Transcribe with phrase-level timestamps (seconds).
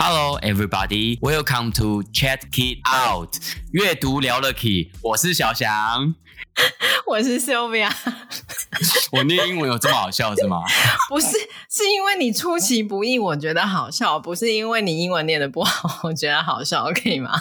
[0.00, 1.18] Hello, everybody.
[1.20, 3.34] Welcome to Chat Kit Out.
[3.72, 6.14] 阅读聊了 Key，我是小翔，
[7.04, 7.92] 我是 Sylvia。
[9.10, 10.62] 我念英文有这么好笑是吗？
[11.10, 11.26] 不是，
[11.68, 17.32] 是因为你出其不意，我觉得好笑，不是因为你英文念的不好，我觉得好笑，可以吗？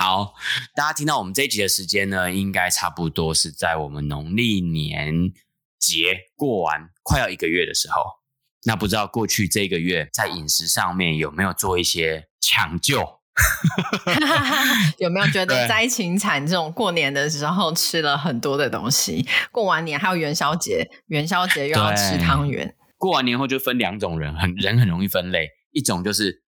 [0.00, 0.32] 好，
[0.74, 5.30] 大家听到我们这一集的时间呢，应该差不多是在我们农历年
[5.78, 8.17] 节过完快要一个月的时候。
[8.64, 13.20] 那不知道过去这个月在饮食上面有没有做一些抢救？
[14.98, 16.72] 有没有觉得灾情惨重？
[16.72, 22.74] 过年的时候吃了很多的东西，过完年还有元宵节，元宵节又要吃汤圆。
[22.96, 26.42] 过完年后就分两种人，很人很容易分类，一种就是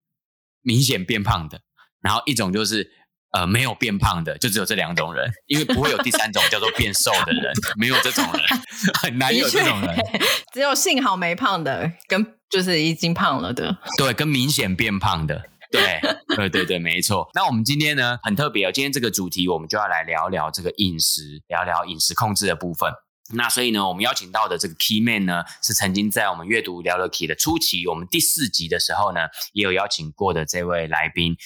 [0.62, 1.60] 明显变胖的，
[2.00, 2.99] 然后一种就是。
[3.32, 8.42] 呃，没有变胖的，就只有这两种人，因为不会有第三种叫做变瘦的人，没有这种人，
[9.00, 9.96] 很难有这种人，
[10.52, 16.00] 只有幸好没胖的，跟就是已经胖了的，对，跟明显变胖的，对，
[16.34, 17.28] 对对对，没错。
[17.34, 22.92] 那我们今天呢，很特别哦，今天这个主题我们就要来聊聊这个饮食，聊聊饮食控制的部分。
[23.32, 29.20] 那所以呢，我们邀请到的这个 Key Man 呢，是曾经在我们阅读聊了 Key 的初期，我们第四集的时候呢，
[29.52, 31.36] 也有邀请过的这位来宾。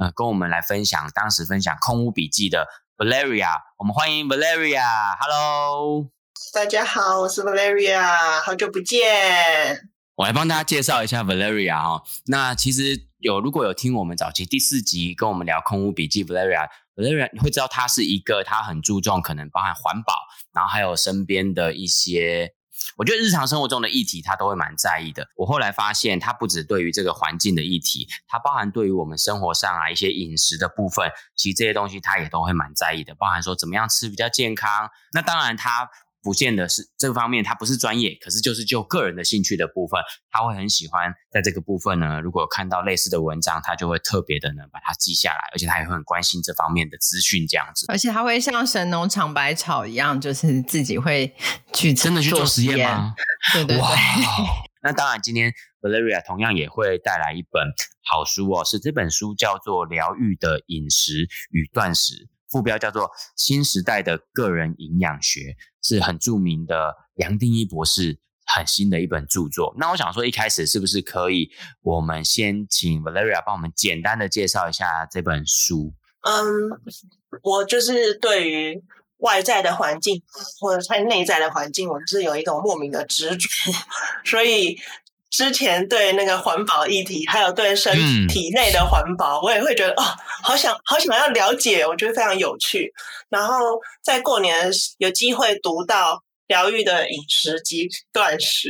[0.00, 6.08] 呃，跟我们来分享当时分享空屋笔记的 Valeria，我们欢迎 Valeria，Hello，
[6.54, 9.90] 大家好，我是 Valeria，好久不见。
[10.14, 12.02] 我来帮大家介绍一下 Valeria 哦。
[12.28, 20.14] 那其实有如果有听我们早期第四集跟我们聊空屋笔记 Valeria，Valeria 你会知道他是一个他很注重可能包含环保，
[20.54, 22.54] 然后还有身边的一些。
[22.96, 25.28] 我觉得日常生活中的议题，他都会蛮在意的。
[25.36, 33.14] 我后来发现，他不止对于这个环境的议题，他包含对于我们生活上啊一些饮食的部分，其实这些东西他也都会蛮在意的。
[33.14, 35.88] 包含说怎么样吃比较健康，那当然他。
[36.22, 40.00] 不见得是这方面，他不是专业，可是就是就个人的兴趣的部分，
[40.30, 42.20] 他会很喜欢在这个部分呢。
[42.20, 47.86] 如果看到类似的文章，他就会特别的呢把它记下来，而且他也会很关心这方面的资讯，这样子。
[47.88, 51.34] 而且他会像神农尝百草一样，就是自己会
[51.72, 53.14] 去真的去做实验吗？
[53.52, 53.84] 对对对。
[54.82, 55.52] 那当然，今天
[55.82, 57.62] Valeria 同样也会带来一本
[58.02, 62.14] 好书哦，是这本书叫做《疗愈的饮食与断食》。
[62.50, 63.04] 副标叫做
[63.36, 65.40] 《新时代的个人营养学》，
[65.82, 69.74] 是很著名的杨定一博士很新的一本著作。
[69.78, 71.50] 那我想说，一开始是不是可以，
[71.82, 75.94] 我们先请 Valeria 帮我们简单的介绍一下这本书？
[76.22, 76.44] 嗯，
[77.42, 78.82] 我就是对于
[79.18, 80.22] 外在的环境
[80.60, 83.48] 或者在内在的环境，我是有一种莫名的执着，
[84.24, 84.78] 所以。
[85.30, 87.94] 之前对那个环保议题，还有对身
[88.28, 90.02] 体内的环保，嗯、我也会觉得哦，
[90.42, 92.92] 好想好想要了解，我觉得非常有趣。
[93.28, 96.16] 然后在过年有机会读到
[96.48, 98.68] 《疗愈的饮食及断食》，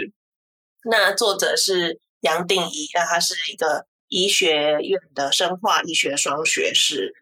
[0.84, 7.15] 那作者是杨定一，那他是一个医学院的生化医学双学士。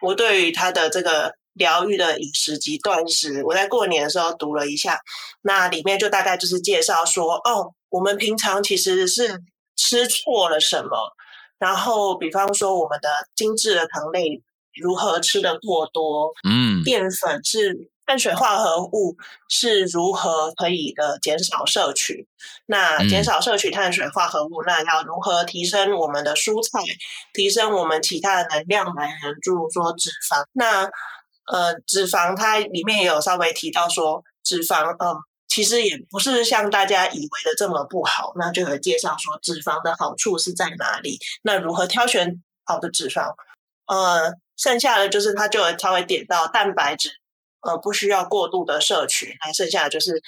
[0.00, 1.34] 我对于他的这个。
[1.54, 4.98] 疗愈的饮食及断食，我在过年的时候读了一下，
[5.42, 9.40] 那里面就大概就是介绍说，哦，我们平常其实是
[9.76, 11.14] 吃错了什么，
[11.58, 14.42] 然后比方说我们的精致的糖类
[14.74, 19.16] 如何吃得过多，嗯，淀粉是碳水化合物
[19.48, 22.26] 是如何可以的减少摄取，
[22.66, 26.82] 那减少摄取碳水化合物，那要如何提升我们的蔬菜，
[27.34, 30.90] 提升我们其他的能量来援助说脂肪，那。
[31.52, 35.16] 呃，脂肪它里面也有稍微提到说，脂肪嗯，
[35.52, 38.32] 其实也不是像大家以为的这么不好。
[38.36, 41.18] 那就会介绍说，脂肪的好处是在哪里？
[41.42, 43.34] 那如何挑选好的脂肪？
[43.84, 47.10] 呃，剩下的就是它就会稍微点到蛋白质，
[47.60, 49.36] 呃，不需要过度的摄取。
[49.40, 50.22] 还剩下的就是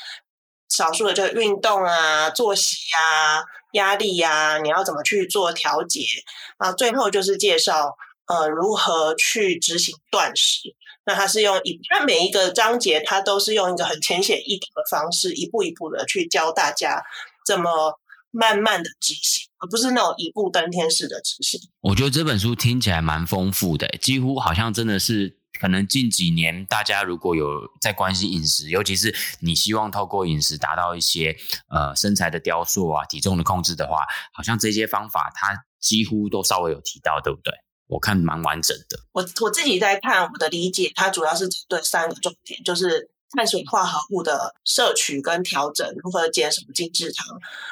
[0.68, 3.42] 少数的，就是运动啊、作息啊、
[3.72, 6.02] 压力呀、啊，你要怎么去做调节
[6.58, 6.70] 啊？
[6.72, 10.74] 最后就是介绍呃，如何去执行断食。
[11.06, 17.02] 那它是用一，那每一个章节，它都是用一个很浅显易懂的方式，一步一步的去教大家
[17.46, 17.98] 怎么
[18.30, 21.60] 慢慢的执行，而不是那种一步登天式的执行。
[21.80, 31.36] 我觉得这本书听起来蛮丰富的，几乎好像真的是可能近几年大家如果有在关心饮食，尤其是你希望透过饮食达到一些
[31.68, 37.52] 呃身材的雕塑啊、体重的控制的话，好像这些方法它几乎都稍微有提到，对不对？
[37.86, 38.98] 我看蛮完整的。
[39.12, 47.26] 我我自己在看，我的理解，它主要是针对三个重点，就是碳水化合物的摄取跟调整，如何减什么精制糖，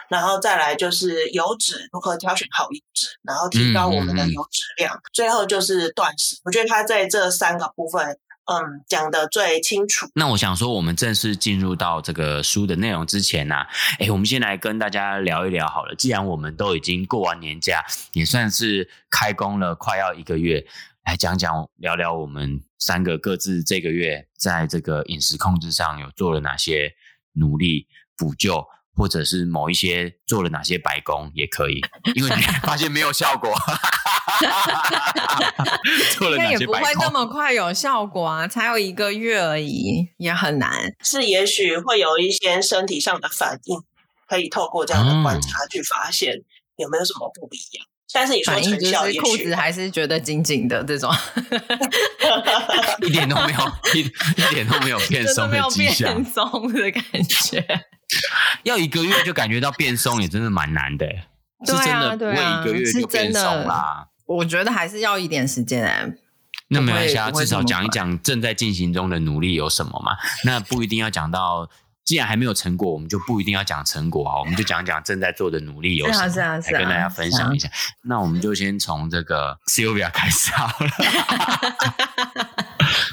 [0.08, 6.36] 然后再来就是油脂如何挑选好油脂，然后提高我们的油脂量，嗯嗯嗯，最后就是断食。
[6.44, 8.18] 我觉得它在这三个部分。
[8.44, 10.08] 嗯，讲得最清楚。
[10.14, 13.68] 那我想说，我们正式进入到这个书的内容之前呢、啊，
[14.00, 15.94] 哎，我们先来跟大家聊一聊好了。
[15.94, 20.66] 既然我们都已经过完年假，也算是开工了，快要一个月，
[21.04, 26.92] 来讲讲聊聊我们三个各自这个月在这个饮食控制上有做了哪些
[27.34, 27.86] 努力
[28.16, 28.66] 补救。
[28.96, 31.80] 或者是某一些做了哪些白工也可以，
[32.14, 33.54] 因为你 发现没有效果，
[36.18, 36.58] 做了哪些白工？
[36.58, 40.94] 应该也不会那么快有效果啊，才有一个月而已，也很难。
[41.02, 43.82] 是，也许会有一些身体上的反应，
[44.28, 46.42] 可以透过这样的观察去发现
[46.76, 47.86] 有没有什么不一样。
[48.12, 51.10] 嗯、但是你说成效，就是裤子还是觉得紧紧的这种，
[53.06, 57.64] 一点都没有一一点都没有变松的迹象，变松的感觉。
[58.64, 61.06] 要一个月就感觉到变松，也真的蛮难的。
[61.64, 64.08] 是真的不会一个月就变松啦。
[64.26, 66.12] 我觉得还是要一点时间来。
[66.68, 70.12] 那没关系啊，至少讲一讲正在进行中的努力有什么嘛。
[70.44, 71.68] 那不一定要讲到，
[72.04, 74.38] 既然还没有成果，我们就不一定要讲成果啊。
[74.40, 77.68] 我们就讲讲正在做的努力有什么，来跟大家分享一下。
[78.02, 80.90] 那我们就先从这个 Sylvia 开始好了。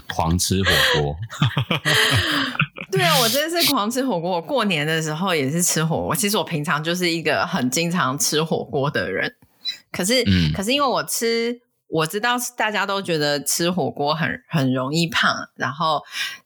[0.07, 1.15] 狂吃火锅。
[2.91, 4.31] 对啊，我真的是狂吃火锅。
[4.31, 6.15] 我过年的时候也是吃火锅。
[6.15, 9.35] 其实我平常就是一个很经常吃火锅的人。
[9.91, 15.35] 可是，嗯、可是因为我吃，我知道大家都觉得吃火锅很很容易胖。
[15.55, 16.01] 然后，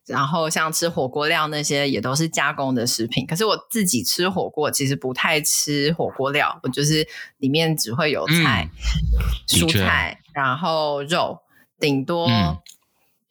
[0.05, 3.27] 然后像吃火锅料那些也都是加工的食品。
[3.27, 7.07] 可是我自己吃火锅其实不太吃火锅料，我就是
[7.37, 11.39] 里面只会有菜、嗯、蔬菜，然后肉，
[11.79, 12.27] 顶多。
[12.27, 12.57] 嗯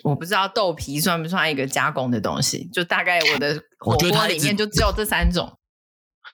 [0.05, 5.57] 我不知道豆皮算不算一个加工的东西，就大概我的火锅里面就只有这三种。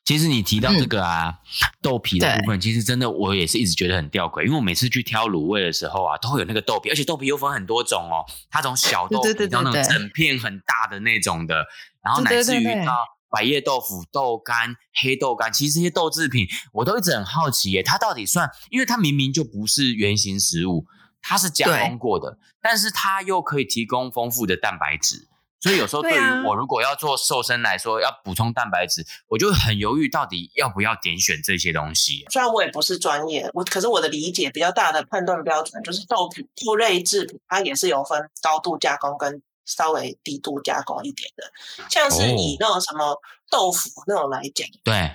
[0.08, 11.66] 其实你提到这个啊，嗯、豆皮的部分，其实真的我也是一直觉得很吊诡，因为我每次去挑卤味的时候啊，都会有那个豆皮，而且豆皮又分很多种哦，它从小豆皮到那种整片很大的那种的，
[12.02, 18.50] 然后乃至于到百叶豆腐、豆干、黑豆干，其实这些豆制品我都一直很好奇耶，它到底算？
[18.70, 20.86] 因为它明明就不是原型食物。
[21.20, 25.27] 它是加工过的，但是它又可以提供丰富的蛋白质，
[25.60, 32.24] 所以有时候对于我如果要做瘦身来说，要补充蛋白质，我就很犹豫到底要不要点选这些东西。
[32.30, 41.44] 虽然我也不是专业，我可是我的理解比较大的判断标准就是豆皮豆类制品，它也是有分高度加工跟稍微低度加工一点的，
[41.90, 43.20] 像是以那种什么
[43.50, 45.12] 豆腐那种来讲，对。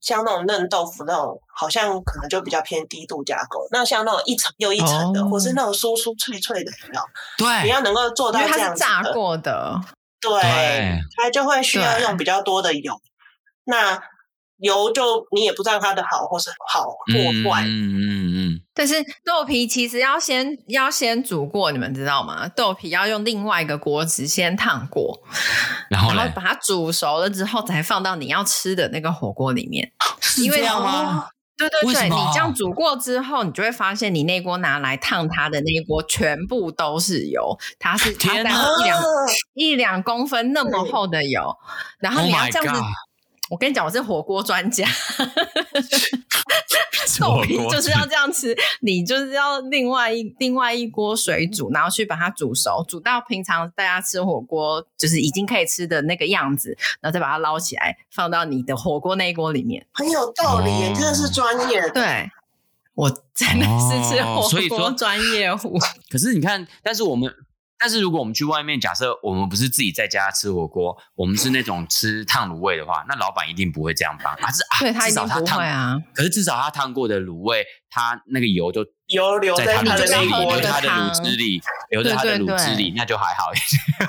[0.00, 3.62] 像那种嫩豆腐那种，好像可能就比较偏低度加工。
[3.70, 7.02] 那像那种一层又一层的，哦、或是那种酥酥脆脆的，有没有？
[7.38, 9.80] 对，你要能够做到这样炸过的，
[10.20, 12.94] 对，对它就会需要用比较多的油。
[13.64, 14.02] 那。
[14.62, 18.60] 油就你也不知道它的好或是好或坏，嗯嗯嗯。
[18.72, 18.94] 但是
[19.24, 22.48] 豆皮其实要先要先煮过，你们知道吗？
[22.48, 25.20] 豆皮要用另外一个锅子先烫过，
[25.90, 29.92] 然后然后把它煮熟了之后，才放到你要吃的那个火锅里面。
[30.20, 31.28] 是这样吗？
[31.58, 39.02] 对对对，你这样煮过之后，你就会发现你那锅拿来烫它的那一锅全部都是油，它是它在一两
[39.54, 41.54] 一两公分那么厚的油，
[41.98, 42.80] 然后你要这样子。
[43.52, 44.88] 我跟你讲，我是火锅专家。
[47.20, 59.86] 豆皮就是要这样吃， 你就是要另外一另外一锅水煮，然后去把它煮熟，煮到平常大家吃火锅就是已经可以吃的那个样子，然后再把它捞起来，放到你的火锅那一锅里面。
[59.92, 61.86] 很有道理，哦、真的是专业。
[61.90, 62.30] 对，
[62.94, 65.78] 我真的是吃火锅专业户。
[66.10, 67.30] 可是你看，但是我们。
[67.82, 75.98] 但是如果我们去外面，假设我们不是自己在家吃火锅，我们是那种吃烫卤味的话，那老板一定不会这样帮，还是啊，对他至少他烫啊。
[76.14, 81.60] 可是至少他烫过的卤味，他那个油就油留在他的里，留在他的卤汁里，
[81.90, 84.08] 留在他的卤汁里，那就还好一点。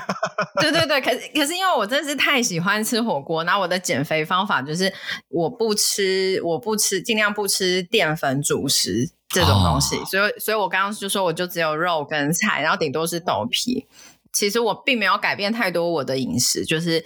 [0.62, 4.92] 对对对，可是可是因为我真是太喜欢吃火锅，然后我的减肥方法就是
[5.30, 9.10] 我不吃，我不吃，尽量不吃淀粉主食。
[9.34, 13.86] 这种东西，哦、所以，所以我刚刚就说，我就只有肉跟菜，然后顶多是豆皮。
[14.32, 17.04] 其实我并没有改变太多我的饮食，就是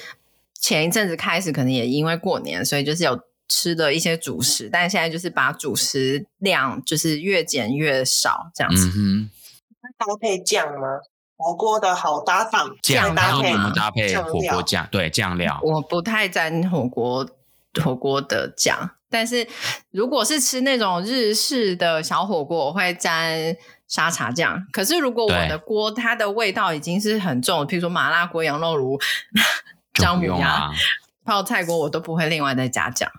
[0.61, 3.19] 前一阵子开始，可能也因为过年，所以就是有
[3.49, 8.87] 吃的一些主食，但现在就是把主食量就是越减越少，这样子。
[8.87, 9.31] 嗯哼，
[9.99, 11.01] 搭配酱吗？
[11.37, 13.73] 火锅的好搭档，酱搭配吗？
[13.77, 15.61] 搭配火锅酱，对，酱料。
[15.63, 17.29] 我不太沾火锅
[17.83, 18.91] 火锅的酱。
[19.11, 19.47] 但是
[19.91, 24.67] 如果是吃那种日式的小火锅，我会沾沙茶酱。
[24.73, 28.99] 可是如果我的锅它的味道已经是很重，譬如说麻辣锅、羊肉炉、
[29.95, 30.71] 姜母鸭、啊、
[31.25, 33.11] 泡菜锅，我都不会另外再加酱。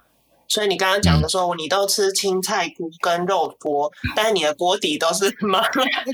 [0.50, 5.70] 所以你刚刚讲的时候，嗯、你都吃青菜菇跟肉锅， 但是你的锅底都是麻辣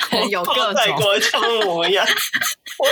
[0.09, 2.03] 锅、 有泡菜锅、姜母鸭。
[2.77, 2.85] 我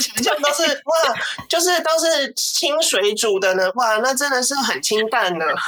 [0.00, 1.14] 想象都是哇，
[1.48, 5.44] 就是都是清水煮的呢，哇，那真的是很清淡的。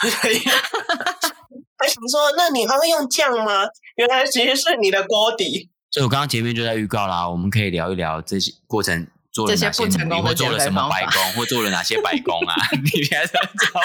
[1.77, 3.67] 还想说，那你还会用酱吗？
[3.97, 5.69] 原来其实是你的锅底。
[5.91, 9.09] 所以我刚刚前面就在预告啦，我们可以聊一聊这些过程。
[9.33, 12.55] 做了哪些努力，或做了什么白工，或做了哪些白工啊？
[12.83, 13.33] 你现在知
[13.73, 13.81] 道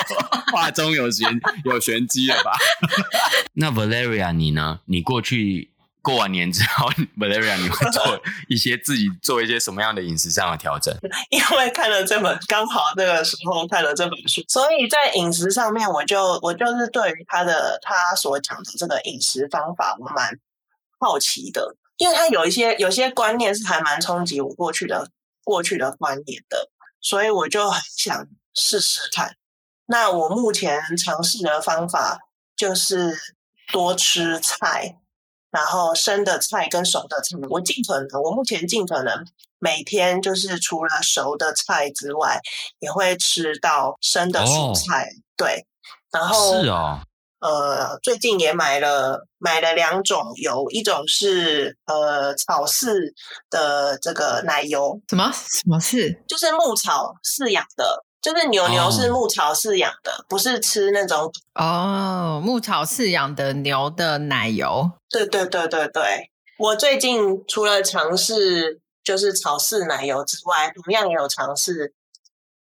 [0.51, 1.29] 话中有玄
[1.63, 2.51] 有玄机了吧？
[3.53, 4.79] 那 Valeria 你呢？
[4.85, 5.71] 你过去
[6.01, 10.95] 过完年之后， Valeria 你会做一些自己做一些什么样的饮食上的调整？
[11.29, 20.31] 因为看了这本，刚好那个时候看了这本书，所以在饮食上面，我就我就是对于他的他所讲的这个饮食方法，我蛮
[20.99, 25.09] 好奇的，因为他有一些有些观念是还蛮冲击我过去的。
[25.45, 29.37] 过去的观念的，所以我就很想试试看。
[29.85, 32.19] 那我目前尝试的方法
[32.57, 33.17] 就是
[33.71, 34.97] 多吃菜，
[35.51, 39.25] 然后生的菜跟熟的菜，我尽可能，我目前尽可能
[39.59, 42.41] 每天就是除了熟的菜之外，
[42.79, 45.05] 也会吃到生的蔬菜。
[45.05, 45.67] 哦、对，
[46.11, 46.99] 然后是哦。
[47.39, 53.13] 呃，最近也买了买了两种油，一种是呃草饲
[53.49, 56.23] 的这个奶油，什么什么是？
[56.27, 64.89] 就是牧草饲养的，就是牛牛是牧草饲养的，哦、不是吃那种哦牧草饲养的牛的奶油。
[65.09, 71.93] 对对对对对，我最近除了尝试就是草饲奶油之外，同样也有尝试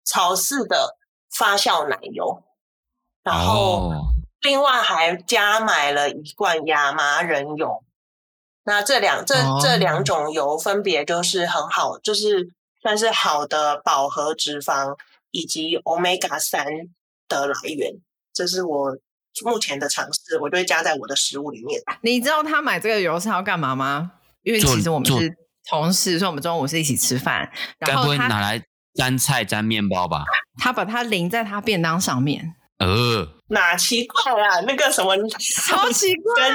[0.04, 0.94] 草饲的
[1.37, 2.44] 发酵奶油，
[3.25, 3.88] 然后。
[3.90, 7.83] 哦另外还加买了一罐亚麻仁油，
[8.64, 12.49] 那这两这这两种油分别就是很好，就是
[12.80, 14.97] 算是好的饱和脂肪
[15.33, 16.64] 以及 Omega 三
[17.26, 17.95] 的来源。
[18.33, 18.97] 这是我
[19.45, 21.80] 目前的尝试，我就会加在我的食物里面。
[22.02, 24.12] 你知道他买这个油是要干嘛吗？
[24.42, 25.37] 因为其实我们是
[25.68, 28.62] 同事，所以我们中午是一起吃饭，然后他该不会拿来
[28.95, 30.25] 沾菜沾面包吧？
[30.59, 32.54] 他把它淋在他便当上面。
[32.78, 34.61] 呃，哪奇怪啊？
[34.61, 35.16] 那个什么，
[35.66, 36.50] 超奇怪。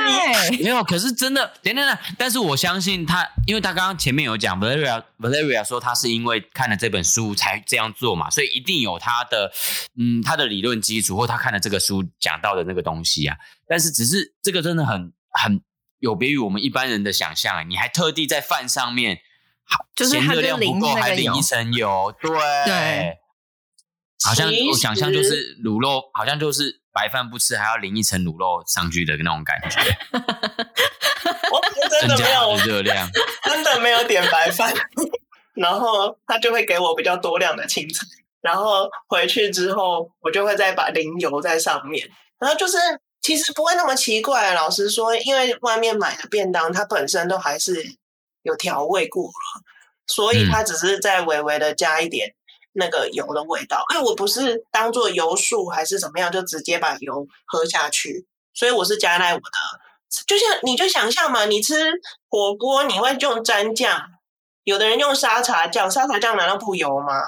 [0.58, 1.98] 没有，可是真的，等等等。
[2.18, 9.51] 但是我相信他，因为他刚刚前面有讲，Valeria Valeria 说他是因为看了这本书才这样做嘛，所以一定有他的，
[10.00, 13.36] 嗯，他的理论基础，或他看了这个书讲到的那个东西啊。
[13.68, 15.62] 但是只是这个真的很很
[16.00, 19.20] 有别于我们一般人的想象，你还特地在饭上面，
[19.94, 22.32] 就是嫌热量不够，还淋一层油，对
[22.65, 23.18] 对。
[24.25, 29.80] 好像我想象就是卤肉，好像就是白饭不吃还要淋一层卤肉上去的那种感觉。
[31.51, 33.10] 我真的没有热量，
[33.44, 34.74] 真的没有点白饭，
[35.56, 38.06] 然后他就会给我比较多量的青菜，
[38.42, 42.77] 然后回去之后我就会再把淋油在上面，然后就是
[43.22, 44.53] 其实不会那么奇怪。
[44.53, 47.84] 老实说，因为外面买的便当它本身都还是
[48.44, 49.63] 有调味过了，
[50.08, 52.34] 所以它只是再微微的加一点。
[52.74, 61.92] 那个油的味道，哎，我不是当做油素还是怎么样，就直接把油喝下去，所以我是加在我的，就像你就想象嘛，你吃
[62.30, 64.01] 火锅你会用蘸酱，
[64.63, 67.22] 有的人用沙茶酱，沙茶酱难道不油吗？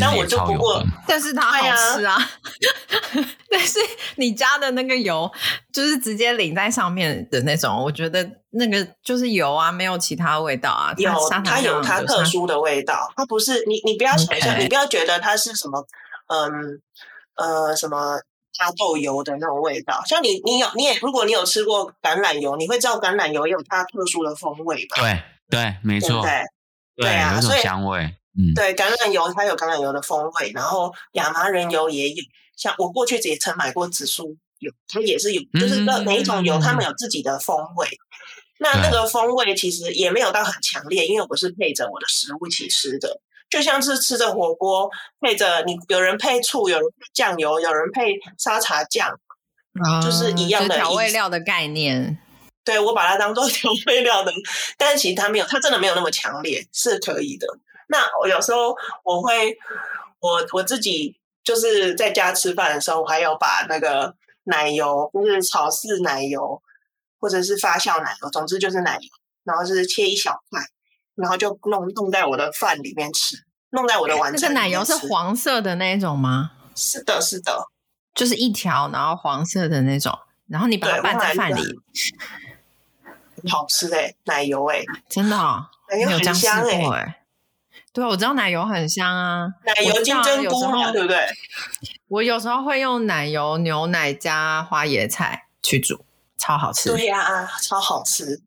[0.00, 2.16] 但我就不过，但是它好吃啊。
[3.50, 3.78] 但是
[4.16, 5.30] 你加的那个油，
[5.72, 10.94] 就是直接淋在上面的那种，我觉得那个就是油啊，没有其他味道啊。
[10.96, 11.12] 有，
[11.44, 15.84] 它有它特殊的味道，它不是你，你不要想象.你不要觉得它是什么，
[16.28, 16.80] 嗯
[17.36, 18.18] 呃，什么
[18.58, 20.02] 大豆油的那种味道。
[20.06, 25.00] 像你，你有，你也，如果你有吃过橄榄油，你会知道橄榄油也有它特殊的风味吧？
[25.00, 26.30] 对对，没错，对
[26.96, 28.16] 对啊，有种香味。
[28.36, 32.22] 嗯，对，橄榄油它有橄榄油的风味，然后亚麻仁油也有。
[32.56, 37.86] 像我过去也曾买过紫苏油，它也是有，就是每一种油它们有自己的风味。
[37.86, 37.98] 嗯、
[38.58, 44.88] 那那个风味其实也没有到很强烈，因为我是配着我的食物一起吃的，就像是吃着火锅
[45.20, 49.08] 配着你，有人配醋，有人配酱油，有人配沙茶酱，
[49.84, 52.18] 啊、就是一样的调味料的概念。
[52.64, 54.32] 对，我把它当做调味料的，
[54.78, 57.46] 但是其实它没有，它真的没有那么强烈，是可以的。
[57.88, 59.56] 那我有时候我会，
[60.20, 64.14] 我我自己就是在家吃饭的时候，我还有把那个
[64.44, 66.62] 奶油，就是草式奶油，
[67.18, 69.08] 或者是发酵奶油，总之就是奶油，
[69.44, 70.60] 然后就是切一小块，
[71.14, 73.36] 然后就弄弄在我的饭里面吃，
[73.70, 74.54] 弄在我的晚餐里面。
[74.54, 76.52] 那个奶油是黄色的那一种吗？
[76.74, 77.68] 是的，是的。
[78.14, 81.80] 就是一条，然后黄色的那种，然后你把它拌在饭里，
[83.50, 87.23] 好吃哎、欸，奶油哎、欸， 真的、哦，奶油很香哎、欸，
[87.94, 91.24] 对，我知道奶油很香啊，奶油金针菇嘛，对不对？
[92.08, 96.04] 我有时候会用奶油牛奶加花椰菜去煮，
[96.36, 96.90] 超好吃。
[96.90, 98.42] 对呀、啊，超好吃，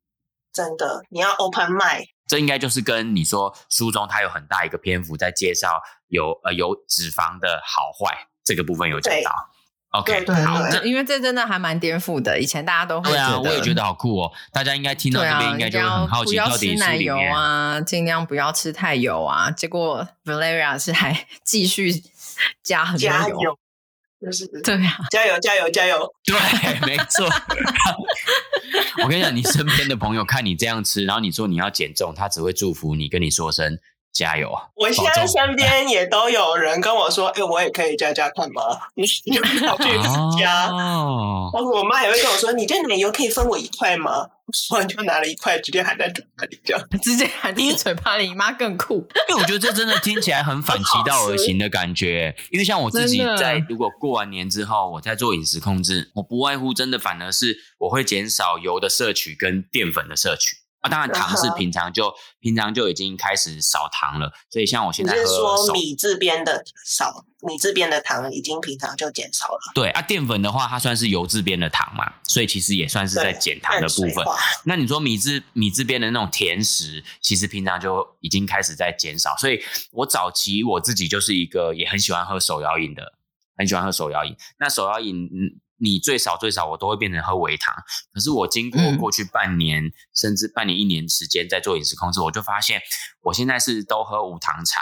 [0.51, 2.07] 真的，你要 open mind。
[2.27, 9.31] 这应该就是跟你说书中它有很大一个篇幅在介绍有呃有脂肪的好坏这个部分有讲到。
[9.91, 12.39] OK，对，好，因为这真的还蛮颠覆的。
[12.39, 14.31] 以前大家都会觉得，对啊，我也觉得好酷哦。
[14.51, 19.49] 大家应该听到这边应该就会很好奇，到底是奶油啊，尽量不要吃太油啊。
[19.49, 21.91] 结果 Valeria 是还 继续
[22.61, 23.57] 加很多油，加油
[24.19, 27.27] 就是对啊，加油加油加油， 对，没错。
[29.03, 33.79] 我跟你讲，你身边的朋友看你这样吃，然后你说你要减重，他只会祝福你，跟你说声。
[34.17, 34.63] 加油啊！
[34.75, 38.61] 我现在身边也都有人跟我说：“哎、欸，我也可以加加看吗？”
[38.95, 39.83] 你 你跑去
[40.39, 40.67] 加。
[40.69, 44.27] 哦，我妈也会跟我说：“你这奶油可以分我一块吗？”
[44.71, 48.29] 我就拿了一块，直接含在嘴巴里，这样 直接含进嘴巴里。
[48.29, 52.33] 你妈更酷，因为我觉得这真的听起来很反其道而行的感觉。
[52.49, 60.55] 因为像我自己在如果过完年之后，我在做饮食控制，我不外乎真的反而是我会减少油的摄取跟淀粉的摄取。
[60.87, 62.13] 啊，当然 糖是平常就、uh.
[62.39, 69.71] 平常就已经开始少糖了，所以像我现在说米字边的少，米字边的糖已经平常就减少了。
[69.75, 74.25] 对啊，淀粉的话，它算是油字边的糖嘛，所以其实也算是在减糖的部分。
[74.63, 79.35] 那你说米字米字边的那种甜食，其实平常就已经开始在减少。
[79.37, 83.13] 所以我早期我自己就是一个也很喜欢喝手摇饮的，
[83.57, 84.35] 很喜欢喝手摇饮。
[84.59, 85.59] 那手摇饮，嗯。
[85.79, 87.73] 你最少最少我都会变成喝微糖，
[88.11, 92.81] 可是我经过过去半年、嗯、甚至半年一年时间在做饮食控制，我就发现
[93.21, 94.81] 我现在是都喝无糖茶，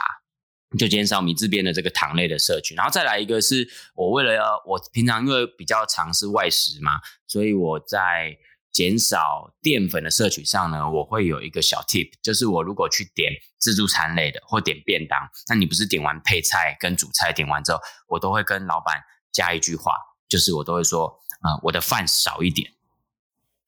[0.77, 2.75] 就减少米字边的这个糖类的摄取。
[2.75, 8.37] 然后再来一个是我为了要我平常因为比较常是外食嘛，所以我在
[8.71, 19.93] 减少淀粉的摄取上呢，我会有一个小 tip，就是我如果去点自助餐类的或点便当，那你不是点完配菜跟主菜点完之后，我都会跟老板加一句话。
[20.27, 22.71] 就是我都会说啊、呃，我的饭少一点。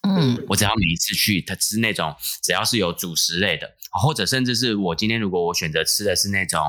[0.02, 6.62] 嗯，我只要每一次去，他吃那种只要是有主食类的，或者甚至是我今天如果我选择吃的是那种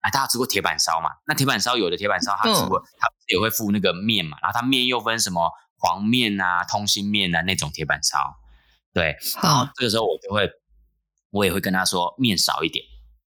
[0.00, 1.10] 啊，大家吃过铁板烧嘛？
[1.26, 8.18] 那铁板烧有的铁板烧它只会它也会附那个面嘛，然后它面又分什么黄面啊、通心面啊那种铁板烧。
[8.94, 10.48] 对，然后这个时候我就会
[11.30, 12.82] 我也会跟他说面少一点，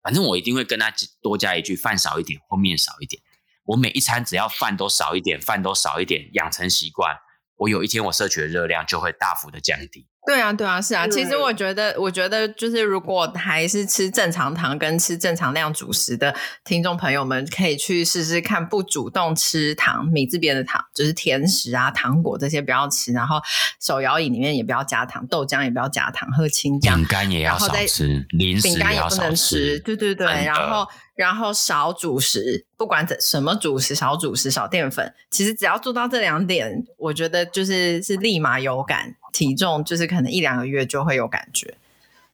[0.02, 3.22] 反正我一定会跟他多加一句饭少一点或面少一点。
[3.70, 7.16] 我每一餐只要饭都少一点，饭都少一点，养成习惯，
[7.56, 10.08] 我有一天我摄取的热量就会大幅的降低。
[10.28, 11.08] 对啊，对啊，是啊。
[11.08, 23.38] 其实我觉得，我觉得就是如果还是吃正常糖跟吃正常量主食的听众朋友们，可以去试试看，不主动吃糖，米字边的糖，就是甜食啊、糖果这些不要吃，然后
[23.82, 39.16] 手摇饮里面也不要加糖，豆浆也不要加糖，喝清浆，饼干也要少吃，零食饼干也不能吃，对对对，然后然后少主食，不管怎什么主食，少主食，少淀粉，其实只要做到这两点，我觉得就是是立马有感。
[39.32, 41.76] 体重就是可能一两个月就会有感觉，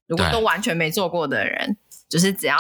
[0.08, 1.77] 如果都完全没做过的人，
[2.10, 2.58] 就是只要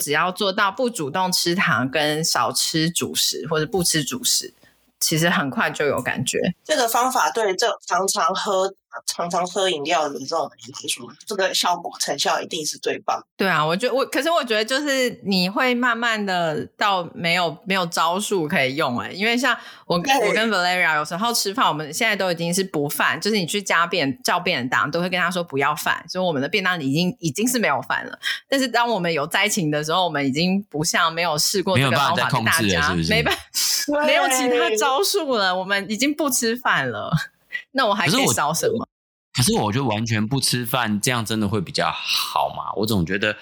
[0.00, 4.52] 只要做到不主动吃糖跟少吃主食或者不吃主食，
[4.98, 6.38] 其实很快就有感觉。
[6.64, 8.74] 这个方法对这常常喝。
[9.06, 13.24] 常常喝饮料的这种人来说，这个效果成效一定是最棒。
[13.36, 28.18] 对啊，我觉得我，可是我觉得就是你会慢慢的到没有没有招数可以用哎、欸，因为像我跟我跟 Valeria 有时候吃饭，我们现在都已经是不饭，就是你去加便叫便当，都会跟他说不要饭，所以我们的便当已经已经是没有饭了。
[28.48, 37.10] 但是当我们有灾情的时候，我们已经不像没有试过这个方法，跟大家没办法， 没有其他招数了，我们已经不吃饭了。
[37.72, 38.88] 那我还可以少什么？
[39.32, 42.72] 可是我就完全不吃饭，这样真的会比较好吗？
[42.76, 43.36] 我总觉得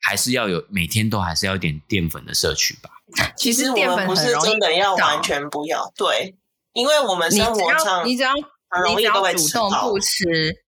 [0.00, 2.90] 还是要有每天都还是要一点淀粉的摄取吧。
[3.36, 6.34] 其实淀粉不是真的要完全不要，对，
[6.72, 10.24] 因为我们生活上你只要你只要主动不吃，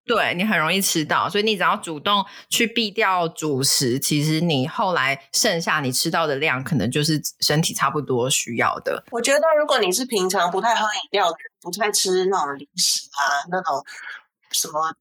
[0.07, 9.03] 对，你很容易吃到，所以你只要主动去避掉主食，其实你后来剩下你吃到的量，可能就是身体差不多需要的。
[9.11, 11.29] 我觉得如果你是平常不太喝饮料，
[11.61, 13.85] 不太吃那种零食啊，那种。
[14.51, 14.95] 什么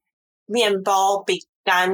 [0.46, 1.90] 面包、饼干、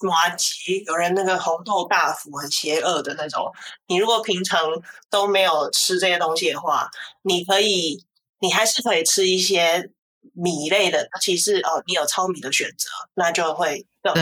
[0.00, 3.52] 麻吉，有人那个红豆大福很邪恶的那种。
[3.86, 4.60] 你如果平常
[5.08, 6.90] 都没有吃这些东西的话，
[7.22, 8.04] 你可以，
[8.40, 9.92] 你还是可以吃一些
[10.32, 14.20] 米类的，尤其是哦，你有糙米的选择，那就会更好。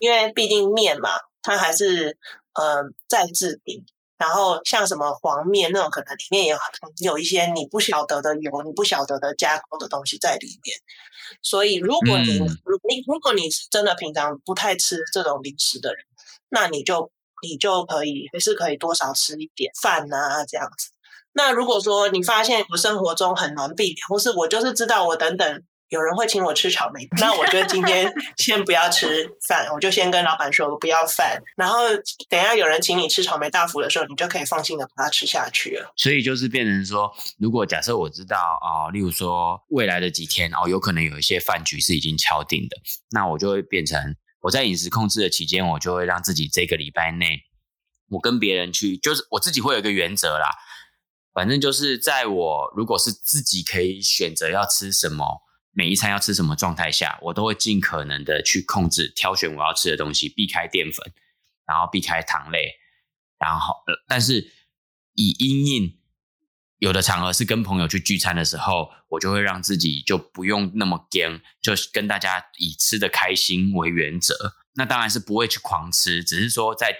[0.00, 1.10] 因为毕竟面嘛，
[1.42, 2.18] 它还是
[2.54, 6.58] 呃再制品，然后像什么黄面那种，可能里面也有
[7.02, 10.76] 有一些你不晓得的油，你不晓得的加工的东西在里面。
[11.42, 16.04] 所以如果你，嗯、如你如果你是真的平常不太吃这种零食的人，
[16.48, 17.10] 那你就
[17.42, 20.90] 你就可以还是可以多少吃一点饭啊这样子。
[21.32, 25.62] 那如果说你发现我生活中很难避免，或是我就是知道我等等。
[25.94, 31.86] 有人会请我吃草莓，那我觉得今天 先不要吃饭，我就先跟老板说我不要饭，然后
[32.28, 35.92] 等一下有人请你吃草莓大福的时候，你就可以放心的把它吃下去了。
[35.96, 42.76] 所以就是变成说，如果假设我知道啊、哦，例如说未来的几天哦，有可能有一些饭局是已经敲定的，
[43.12, 47.38] 那我就会变成我在饮食控制的期间，我就会让自己这个礼拜内，
[48.10, 50.50] 我跟别人去，就是我自己会有一个原则啦，
[51.32, 55.42] 反正就是在我如果是自己可以选择要吃什么。
[55.74, 61.12] 每一餐要吃什么状态下，我都会尽可能的去控制、挑选我要吃的东西，避开淀粉，
[61.66, 62.76] 然后避开糖类，
[63.38, 63.74] 然后，
[64.06, 64.52] 但是
[65.14, 65.98] 以因应
[66.78, 74.54] 有的场合是跟朋友去聚餐的时候，我就会让自己就不用那么僵，就跟大家以吃的开心为原则。
[74.76, 76.94] 那当然是不会去狂吃，只是说在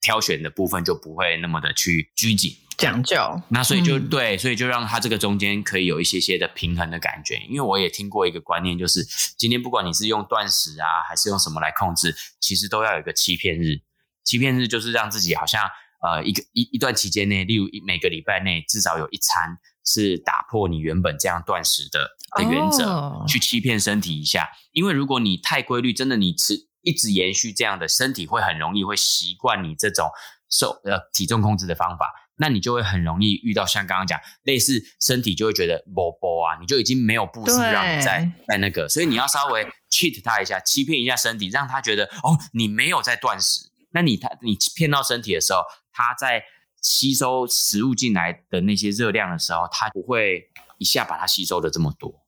[0.00, 2.56] 挑选的部分就不会那么的去拘谨。
[2.80, 7.36] 讲究，那所以就、嗯、对，所以就让他这个中间可以有一些些的平衡的感觉。
[7.48, 9.04] 因为我也听过一个观念，就是
[9.36, 13.82] 今天不管你是用断食啊，还是用什么来控制，其实都要有一个欺骗日。
[14.24, 15.62] 欺骗日就是让自己好像
[16.02, 24.48] 呃一个一一段期间内，例如每个礼拜内至少有一餐是打破你原本这样断食的的原则，哦、去欺骗身体一下。
[24.72, 30.10] 因为如果你太规律，真的你吃一直延续这样的，身体会很容易会习惯你这种
[30.48, 32.12] 瘦呃体重控制的方法。
[32.40, 43.70] 那你就会很容易遇到像刚刚讲类似身体就会觉得波波啊，你就已经没有步数让你在在那个，所以你要稍微 cheat 他一下，欺骗一下身体，让他觉得哦，你没有在断食。
[43.90, 45.60] 那你他你骗到身体的时候，
[45.92, 46.42] 他在
[46.80, 52.24] 吸收食物进来的那些热量的时候，他不会一下把它吸收的这么多。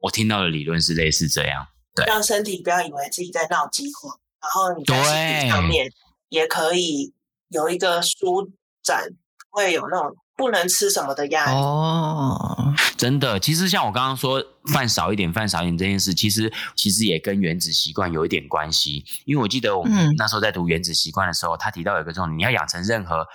[0.00, 5.90] 我听到的理论是类似这样，对，让身体不要以为自己在闹饥荒，然后你在身体上面
[6.28, 7.14] 也可以
[7.48, 9.14] 有一个舒展。
[9.56, 13.40] 会有那种不能吃什么的压力哦，真的。
[13.40, 19.02] 其实像我刚刚说饭少一点，饭少一点这件事，其实其实也跟原子习惯有一点关系。
[19.24, 23.26] 因为我记得我们那时候在读原子习惯的时候，他提到有一个重点，你要养成任何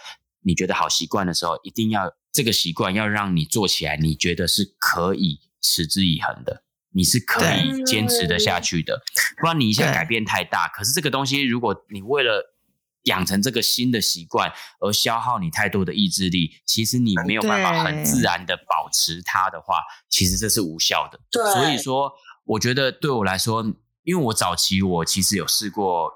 [0.44, 6.62] 你觉得好习惯的时候，一定要这个习惯要让你做起来，你觉得是可以持之以恒的，
[6.94, 9.02] 你是可以坚持的下去的。
[9.40, 12.51] 不然你一下改变太大，可是这个东西如果你为了
[13.04, 21.20] 养成这个新的习惯，而消耗你太多的意志力，其实你没有办法很自然的保持它的话，其实这是无效的。
[21.32, 22.12] 对，所以说，
[22.46, 23.64] 我觉得对我来说，
[24.04, 26.12] 因为我早期我其实有试过，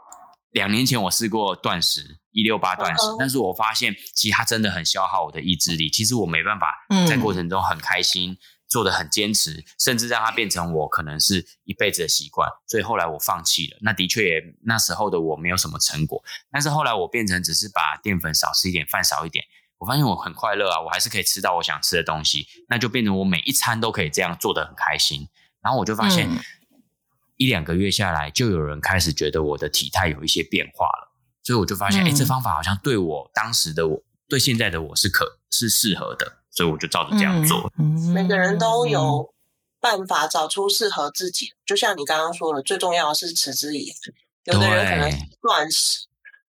[0.51, 6.67] 两年前我试过断食，一六八断食，嗯、但是我发现其实它真的很消耗我的意志力，其实我没办法
[7.07, 8.31] 在过程中很开心。
[8.31, 8.37] 嗯
[8.75, 13.77] 做的很坚持，甚至让它变成我可能是一辈子的习惯，所以后来我放弃了。
[13.79, 19.45] 那的确也那时候的我没有什么成果，但是后来我变成只是把淀粉少吃一点，饭少一点，
[19.77, 25.29] 我发现我很快乐啊，我还是可以吃到我想吃的东西，那就变成我每一餐都可以这样做的很开心。
[25.61, 26.37] 然后我就发现，嗯、
[27.37, 36.39] 一两个月下来，就有人开始觉得我的体态有一些变化了，所以我就发现，哎、嗯，这方法好像对我当时的我，对现在的我是可是适合的。
[36.55, 37.71] 所以我就照着这样做。
[37.77, 39.33] 嗯，每个人都有
[39.81, 41.53] 办法找出适合自己。
[41.65, 44.13] 就像你刚刚说的，最重要的是持之以恒。
[44.45, 46.05] 有的人可能断食，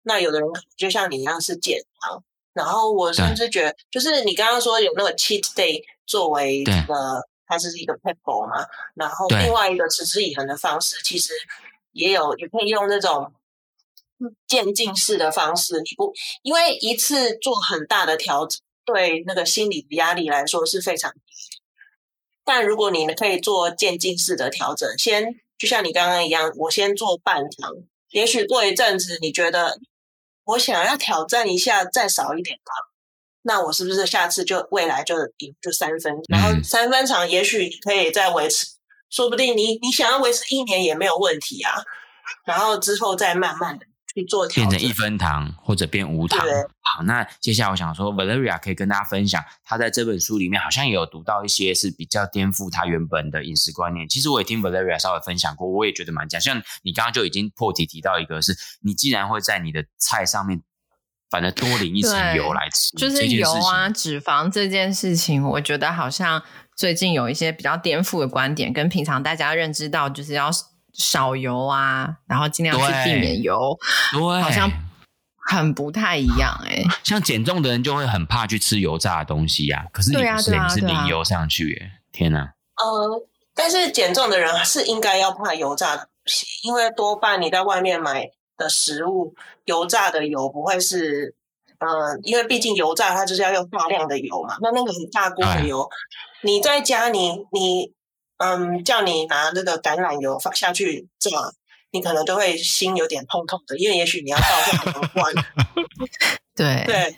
[0.02, 2.22] 那有的人就像你一样是减糖。
[2.52, 8.66] 然后我甚至觉得，就是你刚刚说有那个 cheat day 作为一个，它是一个 pebble 嘛。
[8.94, 11.32] 然后另外一个持之以恒的方式，其实
[11.92, 13.32] 也有，也可以用那种
[14.48, 15.80] 渐进式的方式。
[15.80, 16.12] 你不
[16.42, 18.60] 因为一次做很大的调整。
[18.84, 21.20] 对那个心理的压力来说是非常低，
[22.44, 27.72] 但如果你可以做渐进式的调整，先就像你刚刚一样，我先做半糖，
[28.10, 29.78] 也许过一阵子你觉得
[30.44, 32.74] 我想要挑战一下，再少一点糖，
[33.42, 35.14] 那我是不是下次就未来就
[35.60, 38.66] 就三分，然后三分场也许可以再维持，
[39.08, 41.84] 说不定你你想要维持一年也没有问题啊，
[42.44, 43.86] 然后之后再慢慢的。
[44.54, 46.40] 变成一分糖或者变无糖。
[46.80, 54.06] 好，那接下来我想说，Valeria 可以跟大家分享，她在这本书里面好像也有读到一些是比较颠覆她原本的饮食观念。
[54.06, 56.38] 其实我也听 Valeria 稍微分享过，我也觉得蛮讲。
[56.38, 60.62] 像你刚刚就已经破题提到一个，是你既然会在你的菜上面，
[61.30, 66.42] 反正多淋一层油来吃，就是油啊脂肪这件事情，我觉得好像
[66.76, 70.50] 最近有一些比较颠覆的观点，跟平常大家认知到就是要。
[70.92, 73.78] 少油啊，然后尽量去避免油，
[74.12, 74.70] 对，好像
[75.36, 76.86] 很不太一样哎、欸。
[77.02, 82.52] 像减重的人就会很怕去吃油炸的东西呀、啊，可是你不是，啊啊啊、你是淋油上去耶，天哪！
[82.76, 91.34] 呃，但是减重的人是应该要怕油炸的东西，因为多半你在外面买的食物，油炸的油不会是，
[91.78, 95.96] 呃，因为毕竟油炸它就是要用大量的油嘛，那那个很大锅的油，哎、
[96.42, 97.92] 你在家你你
[98.42, 101.30] 嗯叫你拿那个橄榄油放下去炸。
[101.94, 105.30] 你可能都会心有点痛痛的，因为也许你要倒很多罐。
[106.56, 107.14] 对对，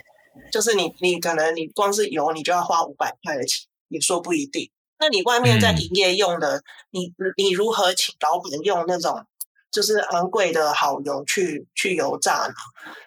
[0.51, 4.69] 就是你你可能你光是油你就要花五百块的钱，也说不一定。
[4.99, 9.25] 那你外面在营业用的，嗯、你你如何请老板用那种
[9.71, 12.55] 就是昂贵的好油去去油炸呢？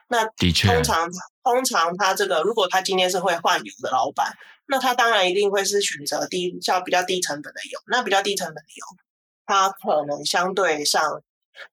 [0.08, 1.10] 那的确通常
[1.44, 4.34] 通常他这个如果他今天是会换油的老板，
[4.68, 7.80] 那他当然一定会是选择低叫比较低成本的油。
[7.88, 8.86] 那比较低成本的油，
[9.46, 11.24] 它可能相对上。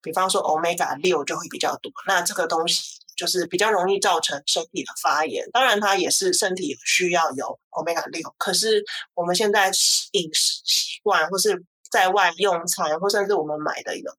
[0.00, 5.46] 比方说，Omega 六就会比较多，那这个东西就是比较容易造成身体的发炎。
[5.50, 9.70] 当然，它也是身体需要有 Omega 六，可是我们现在
[10.12, 14.10] 饮食习惯，或是在外用餐，或甚至我们买的油，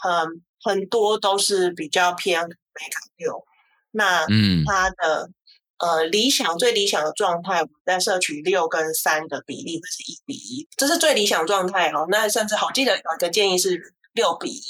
[0.00, 3.44] 很很多都是比较偏 Omega 六。
[3.90, 5.30] 那嗯，它的
[5.78, 12.06] 呃理想最理想的状态，我们在摄取六跟三的比例会是一比一，这是最理想状态哦。
[12.08, 14.62] 那甚至好记得有一个建议是六比一。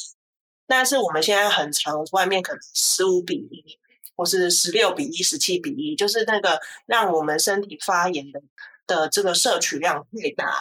[0.69, 3.79] 但是我们现在很常，外面可能十五比一，
[4.17, 8.43] 或是十六比一、十七比一，就是那个让我们身体发炎的
[8.85, 10.61] 的这个摄取量太大。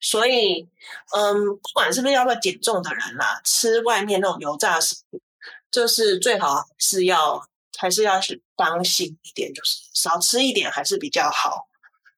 [0.00, 0.68] 所以，
[1.16, 5.20] 嗯，不管是不是要不要减重的人啦，吃外面那种油炸食品，
[5.68, 7.44] 就是最好是要
[7.80, 11.66] 还是要是当心一点，就是少吃一点还是比较好。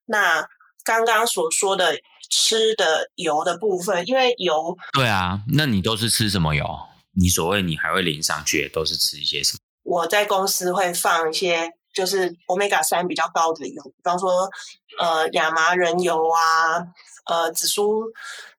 [0.06, 0.44] 那
[0.82, 1.96] 刚刚所说的
[2.28, 6.66] 吃的油的部分，因为油，对啊，那你都是吃什么油？
[7.12, 9.58] 你所谓你还会淋上去，都是吃一些什么？
[9.84, 14.50] 我在公司会放一些，就是 Omega 三比较高的油，比方说
[14.98, 16.82] 呃亚麻仁油啊，
[17.26, 18.02] 呃紫苏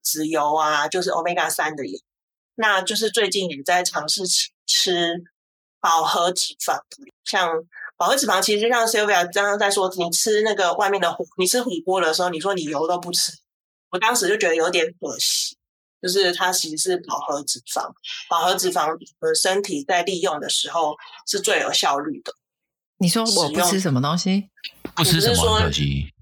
[0.02, 2.00] 籽油啊，就是 Omega 三的油。
[2.56, 5.24] 那就是最近也在尝试吃吃
[5.84, 6.80] 饱和脂肪，
[7.26, 7.50] 像
[7.98, 13.34] 饱和脂肪其实就像 Sylvia 刚刚在说，你吃那个外面的火，你吃火锅的时候，你说你油都不吃，
[13.90, 15.58] 我当时就觉得有点可惜。
[16.02, 17.90] 就是它其实是饱和脂肪，
[18.30, 22.34] 饱和脂肪呃身体在利用的时候是最有效率的。
[22.98, 24.50] 你说我不吃什么东西？
[24.96, 26.14] 不吃什么东西？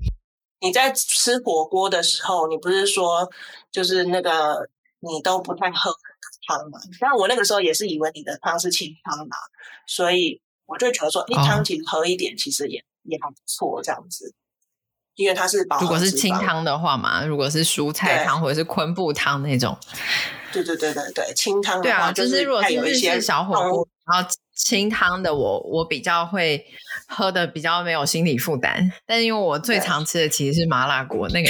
[0.59, 3.27] 你在吃火锅的时候，你不是说
[3.71, 4.69] 就是那个
[4.99, 5.91] 你都不太喝
[6.47, 6.79] 汤嘛？
[6.99, 9.35] 但我那个时候也是以为你的汤是清汤嘛，
[9.85, 14.33] 所以我就觉得说，一汤其实喝一点，其实也、哦、也还不错，这样子。
[15.15, 19.77] 因为它是如果是清汤的话嘛，如果是蔬菜汤或者是昆布汤那种，
[20.51, 26.63] 对对对对对，清汤的啊，就是如果是日式小火锅，然后清汤的我我比较会
[27.07, 31.49] 喝的比较没有心理负担，但是因为我最常吃的其实是麻辣锅，那个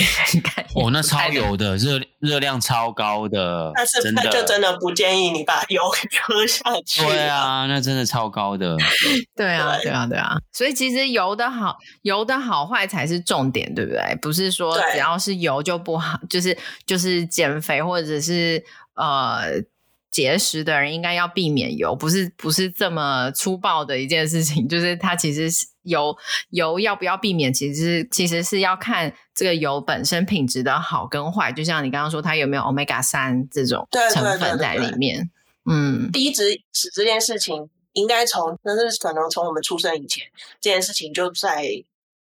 [0.76, 5.82] 哦，那超油的，热热量超高的，但是那就真的不建议你把油
[6.24, 7.02] 喝下去。
[7.02, 8.78] 对啊，那真的超高的。
[9.36, 10.38] 对啊，对啊，对啊。
[10.54, 14.16] 所以其实油的好，油的好坏才是重点，对不对？
[14.22, 18.64] 不是说只要是油就不好，就是就是减肥或者是
[18.96, 19.64] 呃。
[20.12, 24.68] 节食的人应该要避免油，不是不是这么粗暴的一件事情。
[24.68, 26.14] 就是它其实是油
[26.50, 31.50] 油要不要避免，其实其实是要看这个油本身品质的好跟坏。
[31.54, 35.32] 就像你刚刚说，它有没有 Omega 三这种成分在里面？
[35.64, 40.26] 嗯，低脂脂这件事情，应该从那是可能从我们出生以前，
[40.60, 41.64] 这件事情就在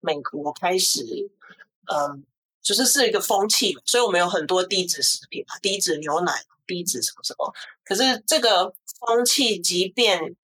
[0.00, 1.02] 美国开始，
[1.92, 2.22] 嗯，
[2.62, 6.32] 就是是一个风气，所以我们有很多低脂食品，低脂牛奶。
[6.66, 7.52] 低脂什么什么，
[7.84, 10.36] 可是这个风气，即便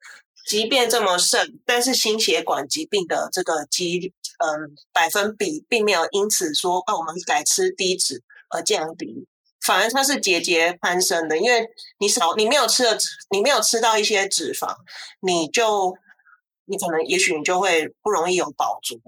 [0.44, 9.24] 即便这么盛，但是心血管疾病的这个机嗯百分比，并没有因此说啊，我们改吃低脂而降低，
[9.60, 11.64] 反而它是节节攀升的，因为
[12.00, 14.74] 你少你没有吃的脂，你没有吃到一些脂肪，
[15.20, 15.96] 你就
[16.64, 19.00] 你可能也许你就会不容易有饱足。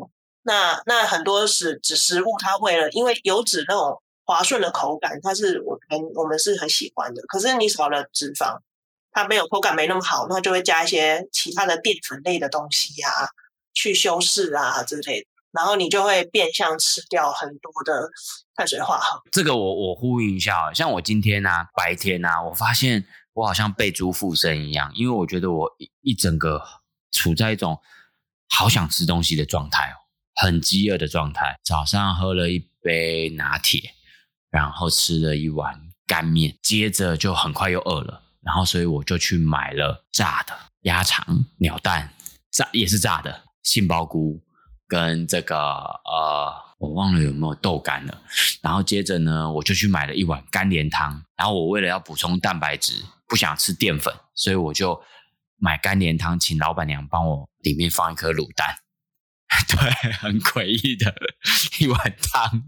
[0.48, 4.02] 那那很多是脂食物，它为了因为油脂那种。
[4.30, 7.22] 滑顺的口感，它是我们我们是很喜欢的。
[7.28, 8.58] 可是你少了脂肪，
[9.10, 13.24] 它没有口感没那么好，那就会加一些其他的淀粉类的东西呀、啊，
[13.72, 18.10] 去修饰啊之类的，然后你就会变相吃掉很多的
[18.54, 19.22] 碳水化合物。
[19.32, 26.62] 这个我我呼应一下，像我今天啊白天啊，我发现我好像被猪附身一样，因为我觉得我一一整个
[27.10, 27.80] 处在一种
[28.50, 29.96] 好想吃东西的状态哦，
[30.40, 31.58] 很饥饿的状态。
[31.62, 33.94] 早上喝了一杯拿铁。
[34.50, 42.14] 然后吃了一碗干面，接着就很快又饿了，然后所以我就去买了炸的鸭肠、鸟蛋、
[42.50, 44.40] 炸也是炸的杏鲍菇
[44.86, 48.22] 跟这个呃，我忘了有没有豆干了。
[48.62, 51.22] 然后接着呢，我就去买了一碗干莲汤。
[51.36, 54.98] 然后我为了要补充蛋白质，不想吃淀粉，所以我就
[55.58, 58.78] 买干莲汤，请老板娘帮我里面放一颗卤蛋。
[59.68, 61.14] 对，很诡异的
[61.78, 62.62] 一碗汤，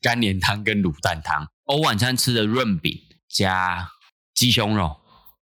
[0.00, 1.46] 干莲汤跟卤蛋汤。
[1.64, 3.88] 我晚餐吃的润饼加
[4.34, 4.96] 鸡胸肉，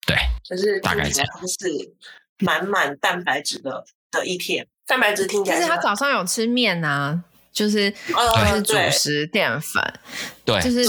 [0.07, 1.93] 对，就是大概这样，是
[2.39, 4.67] 满满蛋白质的的一天。
[4.87, 7.23] 蛋白质听起来，但是他早上有吃面啊，
[7.53, 9.99] 就是就是主食淀粉，
[10.43, 10.83] 对，就是